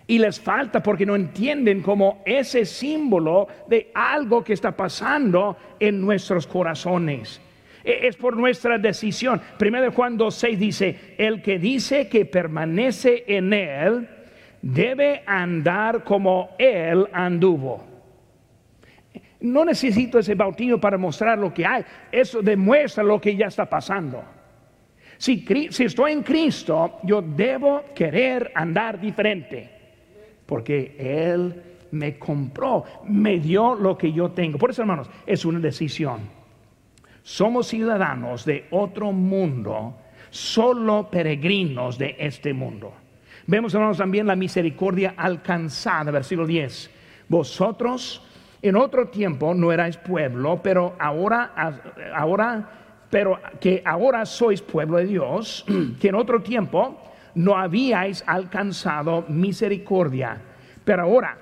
Y 0.09 0.19
les 0.19 0.39
falta 0.39 0.81
porque 0.81 1.05
no 1.05 1.15
entienden 1.15 1.81
como 1.81 2.21
ese 2.25 2.65
símbolo 2.65 3.47
de 3.67 3.91
algo 3.93 4.43
que 4.43 4.53
está 4.53 4.71
pasando 4.71 5.57
en 5.79 5.99
nuestros 5.99 6.47
corazones. 6.47 7.41
E, 7.83 8.07
es 8.07 8.15
por 8.15 8.37
nuestra 8.37 8.77
decisión. 8.77 9.41
Primero 9.57 9.83
de 9.83 9.91
Juan 9.91 10.17
2.6 10.17 10.57
dice, 10.57 11.15
el 11.17 11.41
que 11.41 11.59
dice 11.59 12.07
que 12.07 12.25
permanece 12.25 13.25
en 13.27 13.51
él, 13.51 14.07
debe 14.61 15.23
andar 15.25 16.05
como 16.05 16.51
él 16.57 17.07
anduvo. 17.11 17.83
No 19.41 19.65
necesito 19.65 20.19
ese 20.19 20.35
bautismo 20.35 20.79
para 20.79 20.97
mostrar 20.97 21.37
lo 21.37 21.53
que 21.53 21.65
hay. 21.65 21.83
Eso 22.11 22.41
demuestra 22.41 23.03
lo 23.03 23.19
que 23.19 23.35
ya 23.35 23.47
está 23.47 23.65
pasando. 23.65 24.23
Si, 25.17 25.45
estoy 25.79 26.11
en 26.11 26.23
Cristo, 26.23 26.99
yo 27.03 27.21
debo 27.21 27.85
querer 27.95 28.51
andar 28.53 28.99
diferente, 28.99 29.69
porque 30.45 30.95
Él 30.97 31.63
me 31.91 32.17
compró, 32.19 32.83
me 33.05 33.39
dio 33.39 33.75
lo 33.75 33.97
que 33.97 34.11
yo 34.11 34.31
tengo. 34.31 34.57
Por 34.57 34.71
eso, 34.71 34.81
hermanos, 34.81 35.09
es 35.25 35.43
una 35.45 35.59
decisión. 35.59 36.21
Somos 37.23 37.67
ciudadanos 37.67 38.45
de 38.45 38.67
otro 38.71 39.11
mundo, 39.11 39.95
solo 40.29 41.09
peregrinos 41.09 41.97
de 41.97 42.15
este 42.19 42.53
mundo. 42.53 42.93
Vemos, 43.47 43.73
hermanos, 43.73 43.97
también 43.97 44.27
la 44.27 44.35
misericordia 44.35 45.13
alcanzada, 45.17 46.11
versículo 46.11 46.45
10. 46.45 46.91
Vosotros 47.27 48.21
en 48.61 48.75
otro 48.75 49.09
tiempo 49.09 49.53
no 49.53 49.71
erais 49.71 49.97
pueblo, 49.97 50.61
pero 50.63 50.95
ahora, 50.99 51.53
ahora, 52.15 52.86
pero 53.09 53.39
que 53.59 53.81
ahora 53.85 54.25
sois 54.25 54.61
pueblo 54.61 54.97
de 54.97 55.05
Dios, 55.05 55.65
que 55.99 56.09
en 56.09 56.15
otro 56.15 56.41
tiempo 56.41 57.01
no 57.35 57.55
habíais 57.55 58.23
alcanzado 58.27 59.25
misericordia, 59.27 60.41
pero 60.83 61.03
ahora 61.03 61.37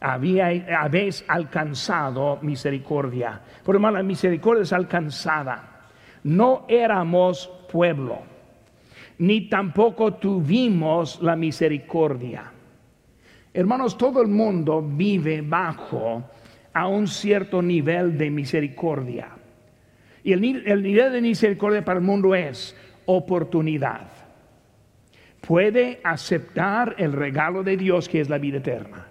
habéis 0.00 1.24
alcanzado 1.28 2.38
misericordia. 2.42 3.40
Por 3.64 3.74
hermano, 3.74 3.98
la 3.98 4.02
misericordia 4.02 4.62
es 4.62 4.72
alcanzada. 4.72 5.88
No 6.24 6.64
éramos 6.68 7.50
pueblo, 7.70 8.18
ni 9.18 9.48
tampoco 9.48 10.14
tuvimos 10.14 11.20
la 11.22 11.36
misericordia. 11.36 12.52
Hermanos, 13.52 13.98
todo 13.98 14.22
el 14.22 14.28
mundo 14.28 14.82
vive 14.82 15.40
bajo 15.42 16.22
a 16.72 16.86
un 16.86 17.08
cierto 17.08 17.60
nivel 17.60 18.16
de 18.16 18.30
misericordia. 18.30 19.39
Y 20.22 20.32
el, 20.32 20.66
el 20.66 20.82
nivel 20.82 21.12
de 21.12 21.20
misericordia 21.20 21.84
para 21.84 21.98
el 21.98 22.04
mundo 22.04 22.34
es 22.34 22.76
oportunidad. 23.06 24.08
Puede 25.40 26.00
aceptar 26.04 26.94
el 26.98 27.12
regalo 27.12 27.62
de 27.62 27.76
Dios 27.76 28.08
que 28.08 28.20
es 28.20 28.28
la 28.28 28.38
vida 28.38 28.58
eterna. 28.58 29.08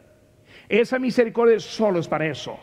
Esa 0.67 0.99
misericordia 0.99 1.59
solo 1.59 1.99
es 1.99 2.07
para 2.07 2.27
eso. 2.27 2.59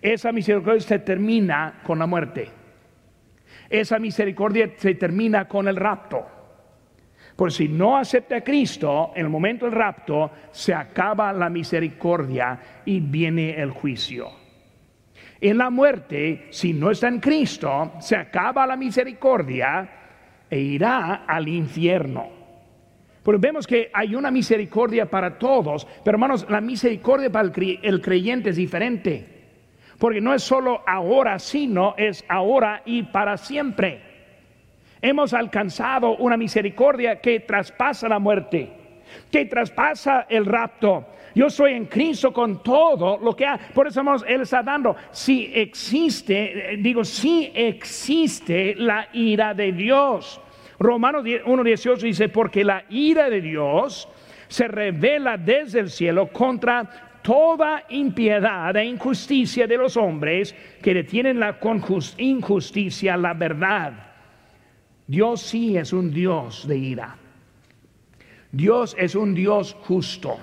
Esa 0.00 0.32
misericordia 0.32 0.80
se 0.80 0.98
termina 1.00 1.80
con 1.84 1.98
la 1.98 2.06
muerte. 2.06 2.48
Esa 3.68 3.98
misericordia 3.98 4.70
se 4.76 4.94
termina 4.94 5.48
con 5.48 5.66
el 5.66 5.76
rapto. 5.76 6.26
Por 7.36 7.50
si 7.50 7.68
no 7.68 7.96
acepta 7.96 8.36
a 8.36 8.44
Cristo, 8.44 9.12
en 9.14 9.24
el 9.24 9.30
momento 9.30 9.64
del 9.64 9.74
rapto 9.74 10.30
se 10.50 10.74
acaba 10.74 11.32
la 11.32 11.48
misericordia 11.48 12.58
y 12.84 13.00
viene 13.00 13.60
el 13.60 13.70
juicio. 13.70 14.41
En 15.44 15.58
la 15.58 15.70
muerte, 15.70 16.46
si 16.50 16.72
no 16.72 16.92
está 16.92 17.08
en 17.08 17.18
Cristo, 17.18 17.94
se 17.98 18.14
acaba 18.14 18.64
la 18.64 18.76
misericordia 18.76 19.90
e 20.48 20.60
irá 20.60 21.24
al 21.26 21.48
infierno. 21.48 22.28
Pero 23.24 23.40
vemos 23.40 23.66
que 23.66 23.90
hay 23.92 24.14
una 24.14 24.30
misericordia 24.30 25.10
para 25.10 25.40
todos, 25.40 25.84
pero 26.04 26.14
hermanos, 26.14 26.46
la 26.48 26.60
misericordia 26.60 27.28
para 27.28 27.50
el 27.82 28.00
creyente 28.00 28.50
es 28.50 28.56
diferente. 28.56 29.26
Porque 29.98 30.20
no 30.20 30.32
es 30.32 30.44
solo 30.44 30.84
ahora, 30.86 31.40
sino 31.40 31.96
es 31.96 32.24
ahora 32.28 32.82
y 32.84 33.02
para 33.02 33.36
siempre. 33.36 34.00
Hemos 35.00 35.34
alcanzado 35.34 36.16
una 36.18 36.36
misericordia 36.36 37.20
que 37.20 37.40
traspasa 37.40 38.08
la 38.08 38.20
muerte, 38.20 38.70
que 39.30 39.46
traspasa 39.46 40.26
el 40.28 40.46
rapto. 40.46 41.06
Yo 41.34 41.48
soy 41.48 41.72
en 41.72 41.86
Cristo 41.86 42.32
con 42.32 42.62
todo 42.62 43.18
lo 43.18 43.34
que 43.34 43.46
ha. 43.46 43.58
Por 43.72 43.86
eso, 43.86 44.00
hermanos, 44.00 44.24
Él 44.26 44.42
está 44.42 44.62
dando. 44.62 44.94
Si 45.10 45.50
existe, 45.54 46.76
digo, 46.78 47.04
si 47.04 47.50
existe 47.54 48.74
la 48.76 49.08
ira 49.12 49.54
de 49.54 49.72
Dios. 49.72 50.40
Romanos 50.78 51.24
1.18 51.24 51.98
dice, 51.98 52.28
porque 52.28 52.64
la 52.64 52.84
ira 52.90 53.30
de 53.30 53.40
Dios 53.40 54.08
se 54.48 54.68
revela 54.68 55.36
desde 55.38 55.80
el 55.80 55.90
cielo 55.90 56.28
contra 56.28 57.18
toda 57.22 57.84
impiedad 57.88 58.76
e 58.76 58.84
injusticia 58.84 59.66
de 59.66 59.76
los 59.76 59.96
hombres 59.96 60.54
que 60.82 60.92
detienen 60.92 61.38
la 61.38 61.58
injusticia 62.18 63.16
la 63.16 63.32
verdad. 63.32 63.92
Dios 65.06 65.40
sí 65.40 65.76
es 65.76 65.92
un 65.92 66.10
Dios 66.10 66.66
de 66.66 66.76
ira. 66.76 67.21
Dios 68.52 68.94
es 68.98 69.14
un 69.14 69.34
Dios 69.34 69.74
justo. 69.86 70.38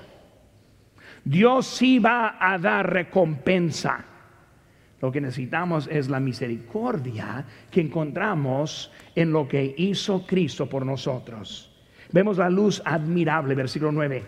Dios 1.24 1.68
sí 1.68 2.00
va 2.00 2.38
a 2.40 2.58
dar 2.58 2.92
recompensa. 2.92 4.04
Lo 5.00 5.12
que 5.12 5.22
necesitamos 5.22 5.88
es 5.88 6.10
la 6.10 6.20
misericordia 6.20 7.46
que 7.72 7.82
encontramos 7.82 8.92
en 9.16 9.32
lo 9.32 9.48
que 9.48 9.76
hizo 9.78 10.26
Cristo 10.26 10.68
por 10.68 10.86
nosotros. 10.86 11.72
Vemos 12.12 12.38
la 12.38 12.50
luz 12.50 12.82
admirable, 12.84 13.56
versículo 13.56 13.92
9. 13.92 14.24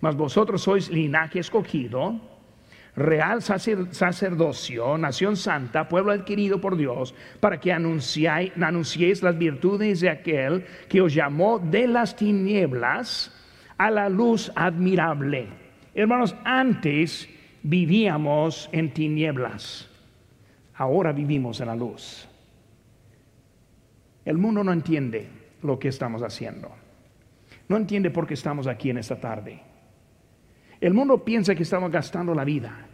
Mas 0.00 0.16
vosotros 0.16 0.62
sois 0.62 0.90
linaje 0.90 1.40
escogido 1.40 2.33
real 2.96 3.42
sacerdocio, 3.42 4.96
nación 4.98 5.36
santa, 5.36 5.88
pueblo 5.88 6.12
adquirido 6.12 6.60
por 6.60 6.76
Dios, 6.76 7.14
para 7.40 7.58
que 7.58 7.72
anunciéis 7.72 9.22
las 9.22 9.38
virtudes 9.38 10.00
de 10.00 10.10
aquel 10.10 10.64
que 10.88 11.00
os 11.00 11.12
llamó 11.12 11.58
de 11.58 11.88
las 11.88 12.14
tinieblas 12.16 13.32
a 13.76 13.90
la 13.90 14.08
luz 14.08 14.52
admirable. 14.54 15.48
Hermanos, 15.94 16.36
antes 16.44 17.28
vivíamos 17.62 18.68
en 18.72 18.92
tinieblas, 18.92 19.88
ahora 20.74 21.12
vivimos 21.12 21.60
en 21.60 21.66
la 21.66 21.76
luz. 21.76 22.28
El 24.24 24.38
mundo 24.38 24.64
no 24.64 24.72
entiende 24.72 25.28
lo 25.62 25.78
que 25.78 25.88
estamos 25.88 26.22
haciendo. 26.22 26.70
No 27.68 27.76
entiende 27.76 28.10
por 28.10 28.26
qué 28.26 28.34
estamos 28.34 28.66
aquí 28.66 28.90
en 28.90 28.98
esta 28.98 29.20
tarde. 29.20 29.60
El 30.80 30.94
mundo 30.94 31.24
piensa 31.24 31.54
que 31.54 31.62
estamos 31.62 31.90
gastando 31.90 32.34
la 32.34 32.44
vida. 32.44 32.86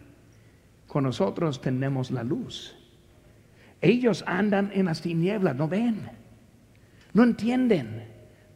Con 0.86 1.04
nosotros 1.04 1.60
tenemos 1.60 2.10
la 2.10 2.22
luz. 2.22 2.76
Ellos 3.80 4.24
andan 4.26 4.70
en 4.74 4.86
las 4.86 5.00
tinieblas, 5.00 5.56
no 5.56 5.68
ven, 5.68 6.10
no 7.12 7.22
entienden. 7.22 8.08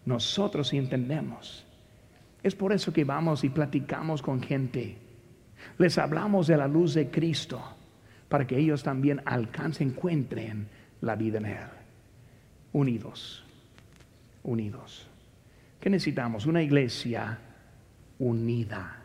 Nosotros 0.04 0.72
entendemos. 0.72 1.64
Es 2.42 2.54
por 2.54 2.72
eso 2.72 2.92
que 2.92 3.04
vamos 3.04 3.42
y 3.42 3.48
platicamos 3.48 4.20
con 4.20 4.42
gente. 4.42 4.98
Les 5.78 5.96
hablamos 5.96 6.46
de 6.46 6.58
la 6.58 6.68
luz 6.68 6.92
de 6.94 7.10
Cristo 7.10 7.62
para 8.28 8.46
que 8.46 8.58
ellos 8.58 8.82
también 8.82 9.22
alcancen, 9.24 9.88
encuentren 9.88 10.68
la 11.00 11.16
vida 11.16 11.38
en 11.38 11.46
Él. 11.46 11.68
Unidos, 12.72 13.44
unidos. 14.42 15.08
¿Qué 15.80 15.88
necesitamos? 15.88 16.44
Una 16.44 16.62
iglesia 16.62 17.38
unida 18.18 19.03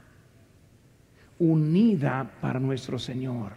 unida 1.39 2.29
para 2.41 2.59
nuestro 2.59 2.99
Señor, 2.99 3.53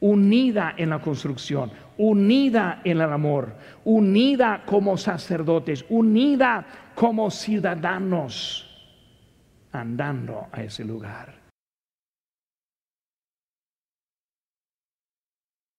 unida 0.00 0.74
en 0.76 0.90
la 0.90 1.00
construcción, 1.00 1.70
unida 1.96 2.80
en 2.84 3.00
el 3.00 3.12
amor, 3.12 3.54
unida 3.84 4.62
como 4.66 4.96
sacerdotes, 4.96 5.84
unida 5.88 6.66
como 6.94 7.30
ciudadanos, 7.30 8.70
andando 9.72 10.48
a 10.52 10.62
ese 10.62 10.84
lugar. 10.84 11.43